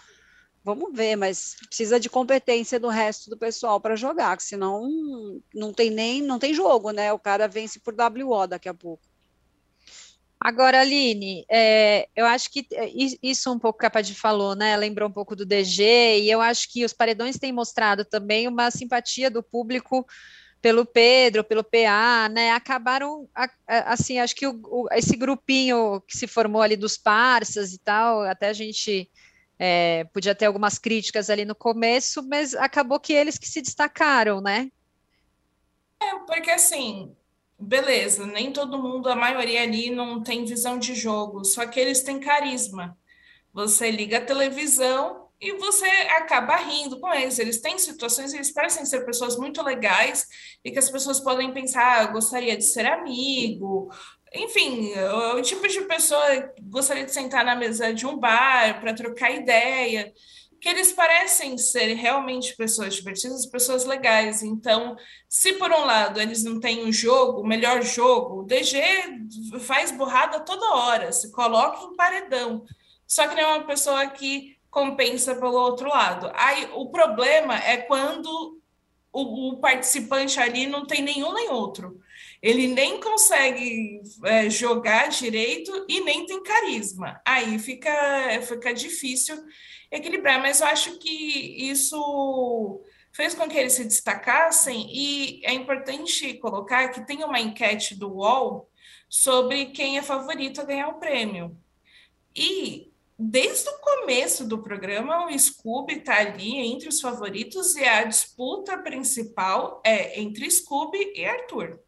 [0.63, 4.89] Vamos ver, mas precisa de competência do resto do pessoal para jogar, senão
[5.53, 7.11] não tem nem não tem jogo, né?
[7.11, 9.12] O cara vence por WO daqui a pouco.
[10.43, 12.91] Agora, Aline, é, eu acho que é,
[13.23, 14.75] isso um pouco que a Paty falou, né?
[14.75, 18.69] Lembrou um pouco do DG, e eu acho que os paredões têm mostrado também uma
[18.69, 20.05] simpatia do público
[20.61, 22.51] pelo Pedro, pelo PA, né?
[22.51, 23.29] Acabaram,
[23.67, 28.23] assim, acho que o, o, esse grupinho que se formou ali dos parças e tal,
[28.23, 29.09] até a gente
[29.57, 34.41] é, podia ter algumas críticas ali no começo, mas acabou que eles que se destacaram,
[34.41, 34.69] né?
[36.01, 37.15] É, porque assim,
[37.63, 42.01] beleza, nem todo mundo, a maioria ali não tem visão de jogo, só que eles
[42.01, 42.97] têm carisma.
[43.53, 47.37] Você liga a televisão e você acaba rindo com eles.
[47.37, 50.25] Eles têm situações, eles parecem ser pessoas muito legais
[50.63, 53.89] e que as pessoas podem pensar, ah, gostaria de ser amigo.
[54.33, 54.93] Enfim,
[55.35, 56.21] o, tipo de pessoa
[56.63, 60.11] gostaria de sentar na mesa de um bar para trocar ideia
[60.63, 64.41] que eles parecem ser realmente pessoas divertidas, pessoas legais.
[64.41, 64.95] Então,
[65.27, 68.81] se por um lado eles não têm um jogo, o melhor jogo, o DG
[69.59, 72.63] faz burrada toda hora, se coloca em paredão.
[73.05, 76.31] Só que não é uma pessoa que compensa pelo outro lado.
[76.33, 78.57] Aí o problema é quando
[79.11, 81.99] o, o participante ali não tem nenhum nem outro.
[82.41, 87.21] Ele nem consegue é, jogar direito e nem tem carisma.
[87.25, 87.91] Aí fica,
[88.43, 89.35] fica difícil
[89.93, 92.81] equilibrar, mas eu acho que isso
[93.11, 98.11] fez com que eles se destacassem e é importante colocar que tem uma enquete do
[98.11, 98.67] UOL
[99.07, 101.55] sobre quem é favorito a ganhar o prêmio.
[102.35, 108.03] E desde o começo do programa, o Scooby está ali entre os favoritos e a
[108.03, 111.79] disputa principal é entre Scooby e Arthur.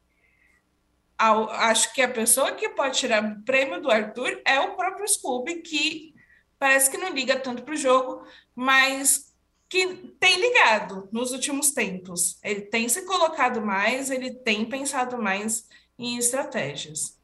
[1.17, 5.61] Acho que a pessoa que pode tirar o prêmio do Arthur é o próprio Scooby,
[5.61, 6.14] que
[6.59, 8.25] parece que não liga tanto para o jogo,
[8.55, 9.33] mas
[9.67, 12.37] que tem ligado nos últimos tempos.
[12.43, 17.19] Ele tem se colocado mais, ele tem pensado mais em estratégias.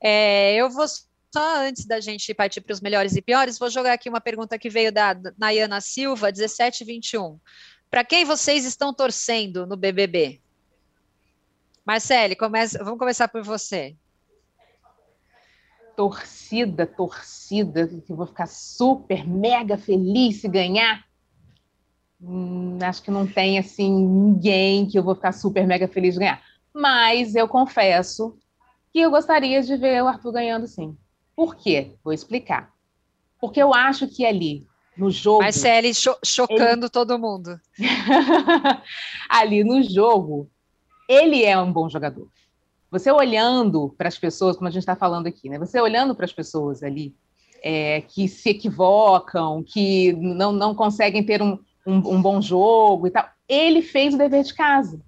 [0.00, 3.94] É, eu vou só antes da gente partir para os melhores e piores, vou jogar
[3.94, 7.40] aqui uma pergunta que veio da Nayana Silva, 1721.
[7.90, 10.40] Para quem vocês estão torcendo no BBB?
[11.84, 13.96] Marcele, vamos começar por você.
[15.96, 21.04] Torcida, torcida, que eu vou ficar super, mega feliz se ganhar.
[22.20, 26.20] Hum, acho que não tem assim ninguém que eu vou ficar super, mega feliz de
[26.20, 26.42] ganhar.
[26.74, 28.36] Mas eu confesso
[28.92, 30.96] que eu gostaria de ver o Arthur ganhando sim.
[31.34, 31.94] Por quê?
[32.04, 32.72] Vou explicar.
[33.40, 34.66] Porque eu acho que ali,
[34.96, 35.42] no jogo.
[35.42, 36.90] Marcele cho chocando ele...
[36.90, 37.60] todo mundo.
[39.28, 40.50] ali no jogo,
[41.08, 42.28] ele é um bom jogador.
[42.92, 45.58] Você olhando para as pessoas, como a gente está falando aqui, né?
[45.58, 47.14] Você olhando para as pessoas ali
[47.62, 53.10] é, que se equivocam, que não, não conseguem ter um, um, um bom jogo e
[53.10, 55.00] tal, ele fez o dever de casa.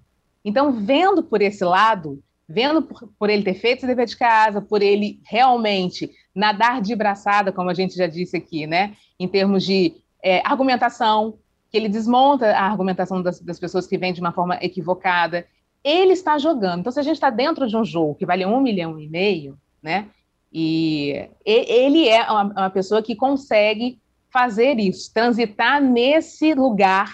[0.43, 4.61] Então, vendo por esse lado, vendo por, por, ele ter feito esse dever de casa,
[4.61, 8.95] por ele realmente nadar de braçada, como a gente já disse aqui, né?
[9.19, 11.37] Em termos de é, argumentação,
[11.69, 15.45] que ele desmonta a argumentação das, das, pessoas que vêm de uma forma equivocada.
[15.85, 16.79] Ele está jogando.
[16.79, 19.55] Então, se a gente está dentro de um jogo que vale um milhão e meio,
[19.83, 20.09] né?
[20.51, 23.99] E ele é uma, uma pessoa que consegue
[24.31, 27.13] fazer isso, transitar nesse lugar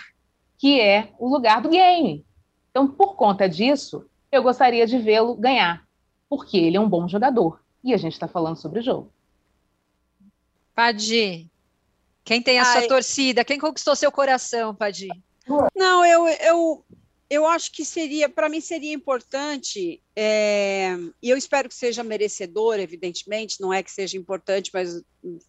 [0.57, 2.23] que é o lugar do game.
[2.69, 5.83] Então, por conta disso, eu gostaria de vê-lo ganhar,
[6.29, 7.59] porque ele é um bom jogador.
[7.83, 9.11] E a gente está falando sobre o jogo.
[10.73, 11.49] Padi,
[12.23, 12.79] quem tem a Ai.
[12.79, 13.43] sua torcida?
[13.43, 15.09] Quem conquistou seu coração, Padi?
[15.75, 16.85] Não, eu, eu,
[17.31, 22.77] eu acho que seria, para mim seria importante, é, e eu espero que seja merecedor,
[22.77, 25.01] evidentemente, não é que seja importante, mas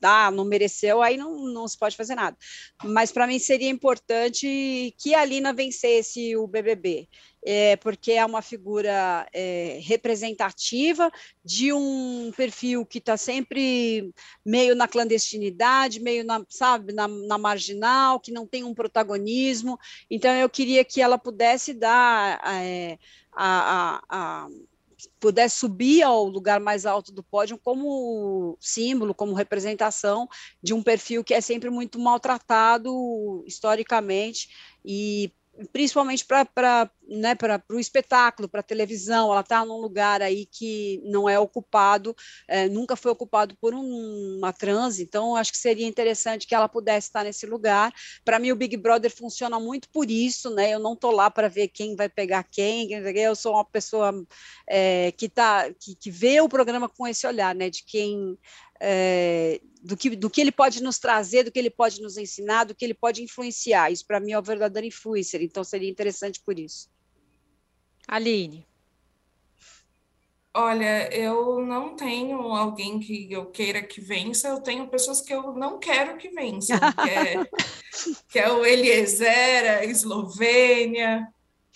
[0.03, 2.37] ah, não mereceu, aí não, não se pode fazer nada.
[2.85, 7.09] Mas para mim seria importante que a Lina vencesse o BBB
[7.45, 11.11] é, porque é uma figura é, representativa
[11.45, 14.12] de um perfil que está sempre
[14.47, 19.79] meio na clandestinidade, meio na, sabe, na, na, marginal, que não tem um protagonismo.
[20.09, 22.97] Então, eu queria que ela pudesse dar é,
[23.33, 24.49] a, a, a
[25.20, 30.28] pudesse subir ao lugar mais alto do pódio como símbolo, como representação
[30.62, 34.48] de um perfil que é sempre muito maltratado historicamente
[34.84, 35.32] e
[35.71, 37.37] principalmente para né,
[37.71, 42.15] o espetáculo, para a televisão, ela está num lugar aí que não é ocupado,
[42.49, 46.69] é, nunca foi ocupado por um, uma trans, então acho que seria interessante que ela
[46.69, 47.93] pudesse estar nesse lugar.
[48.25, 50.73] Para mim, o Big Brother funciona muito por isso, né?
[50.73, 54.13] Eu não estou lá para ver quem vai pegar quem, eu sou uma pessoa
[54.69, 57.69] é, que, tá, que, que vê o programa com esse olhar, né?
[57.69, 58.39] De quem
[58.81, 62.64] é, do, que, do que ele pode nos trazer, do que ele pode nos ensinar,
[62.64, 63.91] do que ele pode influenciar.
[63.91, 66.89] Isso, para mim, é o verdadeiro influencer, então seria interessante por isso.
[68.07, 68.66] Aline.
[70.55, 75.55] Olha, eu não tenho alguém que eu queira que vença, eu tenho pessoas que eu
[75.55, 77.47] não quero que vençam, que é,
[78.28, 81.26] que é o Eliezer, a Eslovênia,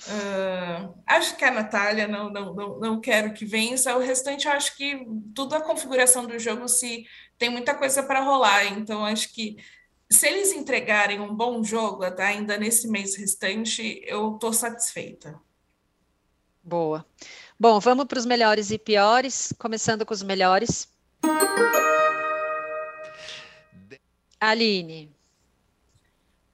[0.04, 3.96] Uh, acho que a Natália não, não, não, não quero que vença.
[3.96, 7.06] O restante, eu acho que tudo a configuração do jogo se
[7.38, 8.66] tem muita coisa para rolar.
[8.66, 9.56] Então, acho que
[10.10, 15.40] se eles entregarem um bom jogo ainda nesse mês restante, eu estou satisfeita.
[16.62, 17.04] Boa.
[17.58, 20.88] Bom, vamos para os melhores e piores, começando com os melhores.
[24.40, 25.14] Aline.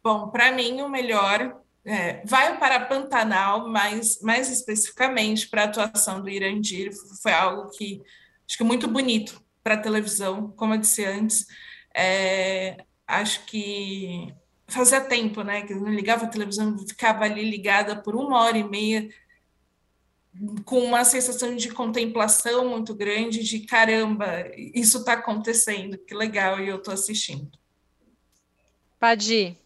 [0.02, 6.20] Bom, para mim, o melhor é, vai para Pantanal, mas mais especificamente para a atuação
[6.20, 8.02] do Irandir, foi algo que
[8.46, 11.46] acho que muito bonito para a televisão, como eu disse antes.
[11.94, 14.34] É, acho que
[14.66, 18.56] fazia tempo, né, que eu não ligava a televisão, ficava ali ligada por uma hora
[18.56, 19.08] e meia,
[20.64, 26.68] com uma sensação de contemplação muito grande, de caramba, isso está acontecendo, que legal, e
[26.68, 27.50] eu estou assistindo.
[28.98, 29.58] Padi.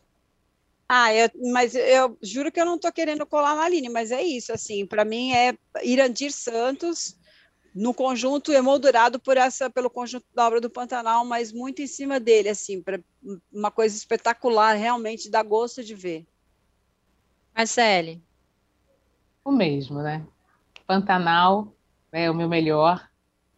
[0.88, 4.22] Ah, eu, mas eu juro que eu não estou querendo colar na Aline, mas é
[4.22, 7.16] isso, assim, para mim é Irandir Santos
[7.76, 12.18] no conjunto emoldurado por essa pelo conjunto da obra do Pantanal, mas muito em cima
[12.18, 12.98] dele, assim, para
[13.52, 16.26] uma coisa espetacular, realmente dá gosto de ver.
[17.54, 18.22] Marcele.
[19.44, 20.26] O mesmo, né?
[20.86, 21.74] Pantanal
[22.10, 23.06] é o meu melhor,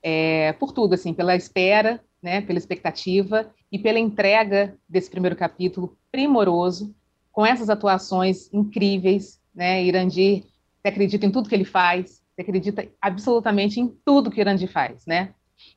[0.03, 5.97] é, por tudo, assim, pela espera, né, pela expectativa e pela entrega desse primeiro capítulo
[6.11, 6.93] primoroso,
[7.31, 9.85] com essas atuações incríveis, né?
[9.85, 10.43] Irandir,
[10.83, 15.05] você acredita em tudo que ele faz, você acredita absolutamente em tudo que Irandir faz,
[15.05, 15.35] né?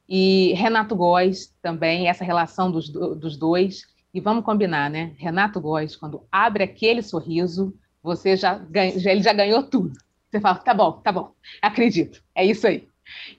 [0.07, 5.15] E Renato Góes também, essa relação dos, dos dois, e vamos combinar, né?
[5.17, 9.93] Renato Góes, quando abre aquele sorriso, você já, ganha, já ele já ganhou tudo.
[10.29, 11.31] Você fala, tá bom, tá bom,
[11.61, 12.87] acredito, é isso aí.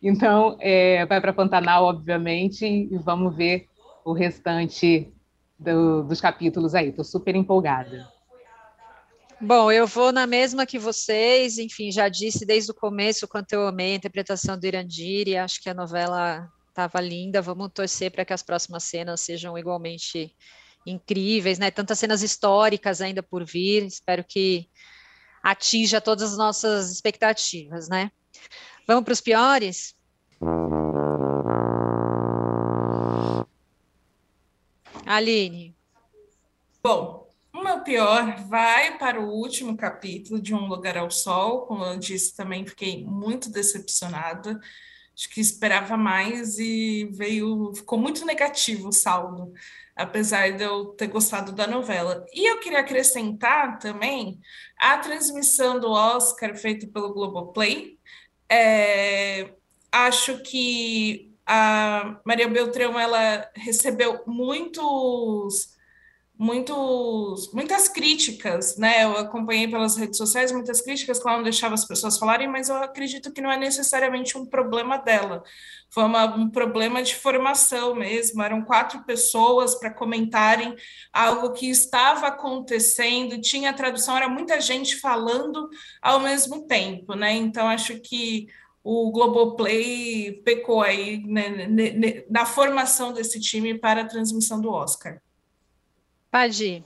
[0.03, 3.69] Então, é, vai para Pantanal, obviamente, e vamos ver
[4.05, 5.13] o restante
[5.57, 6.89] do, dos capítulos aí.
[6.89, 8.05] Estou super empolgada.
[9.45, 13.67] Bom, eu vou na mesma que vocês, enfim, já disse desde o começo quanto eu
[13.67, 18.33] amei a interpretação do Irandiri, acho que a novela estava linda, vamos torcer para que
[18.33, 20.33] as próximas cenas sejam igualmente
[20.87, 21.73] incríveis, né?
[21.73, 24.71] Tantas cenas históricas ainda por vir, espero que
[25.43, 28.13] atinja todas as nossas expectativas, né?
[28.87, 29.97] Vamos para os piores?
[35.05, 35.75] Aline.
[36.81, 37.22] Bom,
[37.83, 41.67] pior vai para o último capítulo de Um Lugar ao Sol.
[41.67, 44.61] Como eu disse, também fiquei muito decepcionada.
[45.15, 49.53] Acho que esperava mais e veio, ficou muito negativo o saldo,
[49.95, 52.25] apesar de eu ter gostado da novela.
[52.33, 54.41] E eu queria acrescentar também
[54.79, 57.99] a transmissão do Oscar feita pelo Globoplay.
[58.51, 59.53] É,
[59.91, 65.77] acho que a Maria Beltrão ela recebeu muitos
[66.43, 69.05] muitos, muitas críticas, né?
[69.05, 72.69] Eu acompanhei pelas redes sociais muitas críticas que ela não deixava as pessoas falarem, mas
[72.69, 75.45] eu acredito que não é necessariamente um problema dela.
[75.89, 78.43] Foi uma, um problema de formação mesmo.
[78.43, 80.75] Eram quatro pessoas para comentarem
[81.13, 85.69] algo que estava acontecendo, tinha tradução, era muita gente falando
[86.03, 87.35] ao mesmo tempo, né?
[87.35, 88.49] Então acho que
[88.83, 91.69] o Globoplay pecou aí né,
[92.29, 95.21] na formação desse time para a transmissão do Oscar.
[96.33, 96.83] Padi.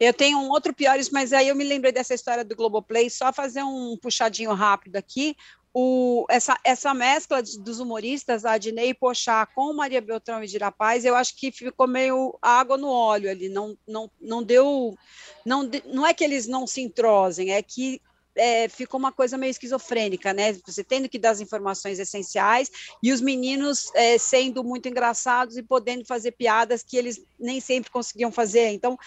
[0.00, 3.32] Eu tenho um outro piores, mas aí eu me lembrei dessa história do Globoplay, só
[3.32, 5.36] fazer um puxadinho rápido aqui.
[5.72, 11.14] O, essa, essa mescla de, dos humoristas, Adnei Pochá com Maria Beltrão e Dirapaz, eu
[11.14, 14.96] acho que ficou meio água no óleo ali, não, não, não deu,
[15.44, 18.00] não, não é que eles não se entrosem, é que
[18.36, 20.52] é, ficou uma coisa meio esquizofrênica, né?
[20.66, 22.70] Você tendo que dar as informações essenciais
[23.02, 27.90] e os meninos é, sendo muito engraçados e podendo fazer piadas que eles nem sempre
[27.90, 28.68] conseguiam fazer.
[28.70, 28.98] Então,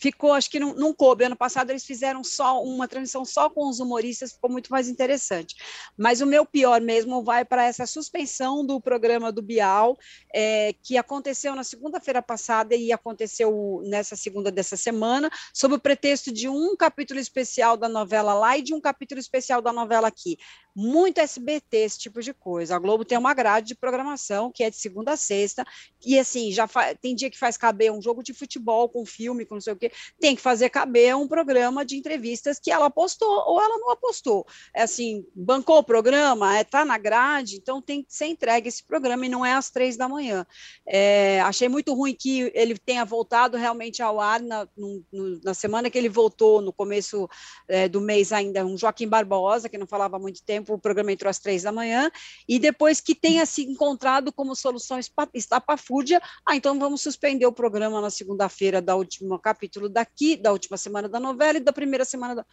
[0.00, 1.24] ficou, acho que não, não coube.
[1.24, 5.54] Ano passado eles fizeram só uma transmissão só com os humoristas, ficou muito mais interessante.
[5.96, 9.98] Mas o meu pior mesmo vai para essa suspensão do programa do Bial,
[10.34, 16.32] é, que aconteceu na segunda-feira passada e aconteceu nessa segunda dessa semana, sob o pretexto
[16.32, 20.38] de um capítulo especial da novela lá e de um capítulo especial da novela aqui
[20.74, 22.76] muito SBT, esse tipo de coisa.
[22.76, 25.64] A Globo tem uma grade de programação que é de segunda a sexta,
[26.04, 26.66] e assim, já
[27.00, 29.76] tem dia que faz caber um jogo de futebol com filme, com não sei o
[29.76, 33.90] quê, tem que fazer caber um programa de entrevistas que ela apostou ou ela não
[33.90, 34.46] apostou.
[34.74, 38.68] É assim, bancou o programa, está é, tá na grade, então tem que ser entregue
[38.68, 40.46] esse programa e não é às três da manhã.
[40.86, 45.04] É, achei muito ruim que ele tenha voltado realmente ao ar na, no,
[45.42, 47.28] na semana que ele voltou, no começo
[47.68, 51.12] é, do mês ainda, um Joaquim Barbosa, que não falava há muito tempo, o programa
[51.12, 52.10] entrou às três da manhã,
[52.48, 54.98] e depois que tenha se encontrado como solução
[55.34, 60.76] estapafúrdia, ah, então vamos suspender o programa na segunda-feira da última capítulo daqui, da última
[60.76, 62.46] semana da novela e da primeira semana da...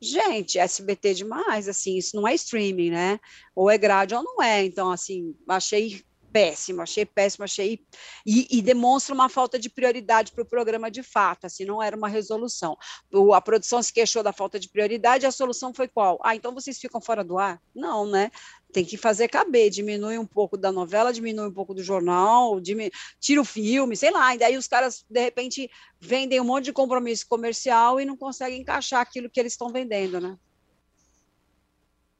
[0.00, 3.18] Gente, SBT demais, assim, isso não é streaming, né?
[3.54, 6.04] Ou é grade ou não é, então, assim, achei
[6.34, 7.80] péssimo, achei péssimo, achei.
[8.26, 11.96] E, e demonstra uma falta de prioridade para o programa de fato, assim, não era
[11.96, 12.76] uma resolução.
[13.12, 16.18] O, a produção se queixou da falta de prioridade, a solução foi qual?
[16.24, 17.62] Ah, então vocês ficam fora do ar?
[17.72, 18.32] Não, né?
[18.74, 22.90] Tem que fazer caber, diminui um pouco da novela, diminui um pouco do jornal, diminui,
[23.20, 25.70] tira o filme, sei lá, e daí os caras, de repente,
[26.00, 30.20] vendem um monte de compromisso comercial e não conseguem encaixar aquilo que eles estão vendendo,
[30.20, 30.36] né?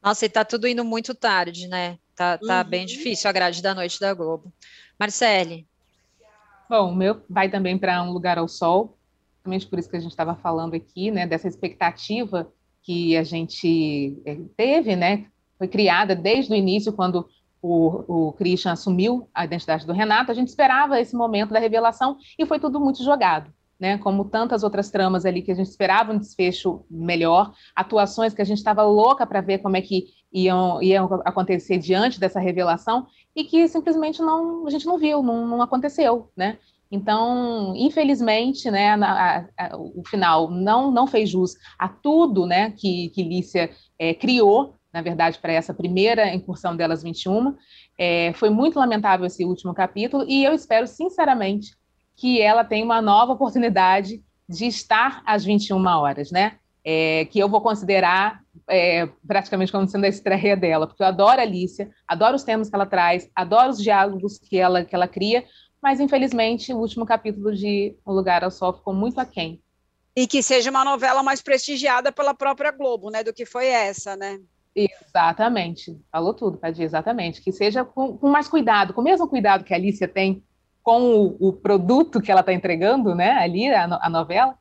[0.01, 1.99] Nossa, e tá tudo indo muito tarde, né?
[2.15, 2.71] Tá, tá uhum.
[2.71, 4.53] bem difícil a grade da noite da Globo.
[4.97, 5.67] Marcele.
[6.71, 8.97] Bom, o meu vai também para Um Lugar ao Sol,
[9.39, 12.49] justamente por isso que a gente estava falando aqui, né, dessa expectativa
[12.81, 15.27] que a gente eh, teve, né,
[15.59, 17.29] foi criada desde o início, quando
[17.63, 22.19] o, o Christian assumiu a identidade do Renato, a gente esperava esse momento da revelação
[22.39, 23.51] e foi tudo muito jogado.
[23.79, 28.43] né, como tantas outras tramas ali que a gente esperava um desfecho melhor, atuações que
[28.43, 33.07] a gente estava louca para ver como é que iam, iam acontecer diante dessa revelação
[33.35, 36.59] e que simplesmente não a gente não viu, não, não aconteceu, né?
[36.91, 43.09] Então, infelizmente, né, a, a, o final não, não fez jus a tudo né, que,
[43.09, 47.57] que Lícia é, criou, na verdade, para essa primeira incursão delas 21.
[47.99, 51.77] É, foi muito lamentável esse último capítulo, e eu espero, sinceramente,
[52.15, 56.59] que ela tenha uma nova oportunidade de estar às 21 horas, né?
[56.85, 61.41] É, que eu vou considerar é, praticamente como sendo a estreia dela, porque eu adoro
[61.41, 65.09] a Alicia, adoro os temas que ela traz, adoro os diálogos que ela, que ela
[65.09, 65.45] cria,
[65.83, 69.61] mas infelizmente o último capítulo de O Lugar ao Sol ficou muito aquém.
[70.15, 74.15] E que seja uma novela mais prestigiada pela própria Globo, né, do que foi essa,
[74.15, 74.39] né?
[74.75, 77.41] Exatamente, falou tudo, Padir, exatamente.
[77.41, 80.43] Que seja com, com, mais cuidado, com o mesmo cuidado que a Alicia tem
[80.83, 84.55] com o, o produto que ela está entregando, né, ali, a, a, novela,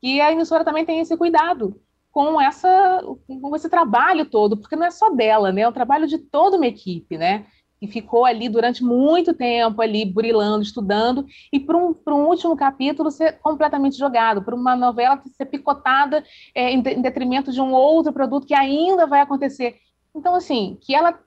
[0.00, 1.80] que a emissora também tem esse cuidado
[2.12, 6.06] com, essa, com esse trabalho todo, porque não é só dela, né, é o trabalho
[6.06, 7.46] de toda uma equipe, né,
[7.80, 13.10] que ficou ali durante muito tempo, ali burilando, estudando, e para um, um último capítulo
[13.10, 16.22] ser completamente jogado, para uma novela ser picotada
[16.54, 19.76] é, em detrimento de um outro produto que ainda vai acontecer.
[20.14, 21.18] Então, assim, que ela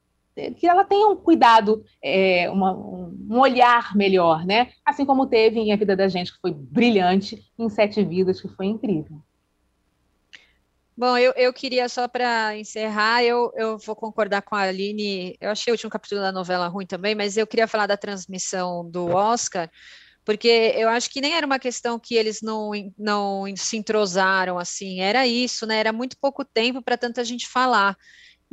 [0.57, 4.71] que ela tenha um cuidado, é, uma, um olhar melhor, né?
[4.83, 8.47] Assim como teve em A Vida da Gente, que foi brilhante, em Sete Vidas, que
[8.47, 9.21] foi incrível.
[10.95, 15.35] Bom, eu, eu queria só para encerrar, eu, eu vou concordar com a Aline.
[15.41, 18.87] Eu achei o último capítulo da novela ruim também, mas eu queria falar da transmissão
[18.89, 19.69] do Oscar,
[20.23, 25.01] porque eu acho que nem era uma questão que eles não, não se entrosaram assim,
[25.01, 25.77] era isso, né?
[25.77, 27.97] Era muito pouco tempo para tanta gente falar.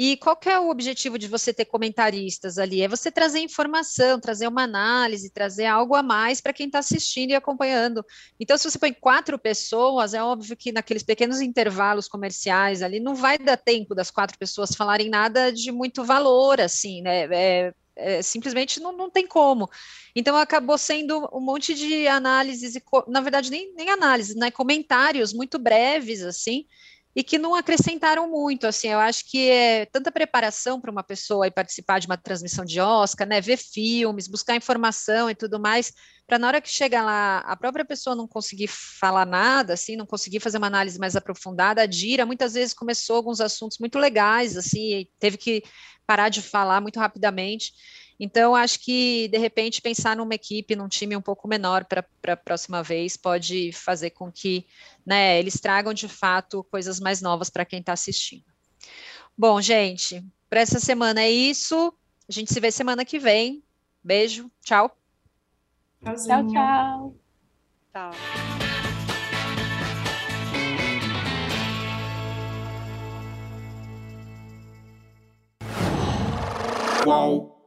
[0.03, 2.81] E qual é o objetivo de você ter comentaristas ali?
[2.81, 7.33] É você trazer informação, trazer uma análise, trazer algo a mais para quem está assistindo
[7.33, 8.03] e acompanhando.
[8.41, 13.15] Então, se você põe quatro pessoas, é óbvio que naqueles pequenos intervalos comerciais ali não
[13.15, 17.29] vai dar tempo das quatro pessoas falarem nada de muito valor, assim, né?
[17.31, 19.69] É, é, simplesmente não, não tem como.
[20.17, 24.51] Então acabou sendo um monte de análises, e, na verdade, nem, nem análise, né?
[24.51, 26.65] Comentários muito breves, assim,
[27.15, 31.51] e que não acrescentaram muito, assim, eu acho que é tanta preparação para uma pessoa
[31.51, 35.93] participar de uma transmissão de Oscar, né, ver filmes, buscar informação e tudo mais,
[36.27, 40.07] para na hora que chega lá, a própria pessoa não conseguir falar nada, assim, não
[40.07, 44.57] conseguir fazer uma análise mais aprofundada, a Dira muitas vezes começou alguns assuntos muito legais,
[44.57, 45.65] assim, teve que
[46.07, 47.73] parar de falar muito rapidamente,
[48.23, 52.37] então, acho que, de repente, pensar numa equipe, num time um pouco menor para a
[52.37, 54.67] próxima vez, pode fazer com que
[55.07, 58.45] né, eles tragam, de fato, coisas mais novas para quem está assistindo.
[59.37, 61.95] Bom, gente, para essa semana é isso.
[62.29, 63.65] A gente se vê semana que vem.
[64.05, 64.95] Beijo, tchau.
[66.05, 67.17] Tchau, tchau.
[67.91, 68.11] Tchau.
[77.03, 77.60] Qual?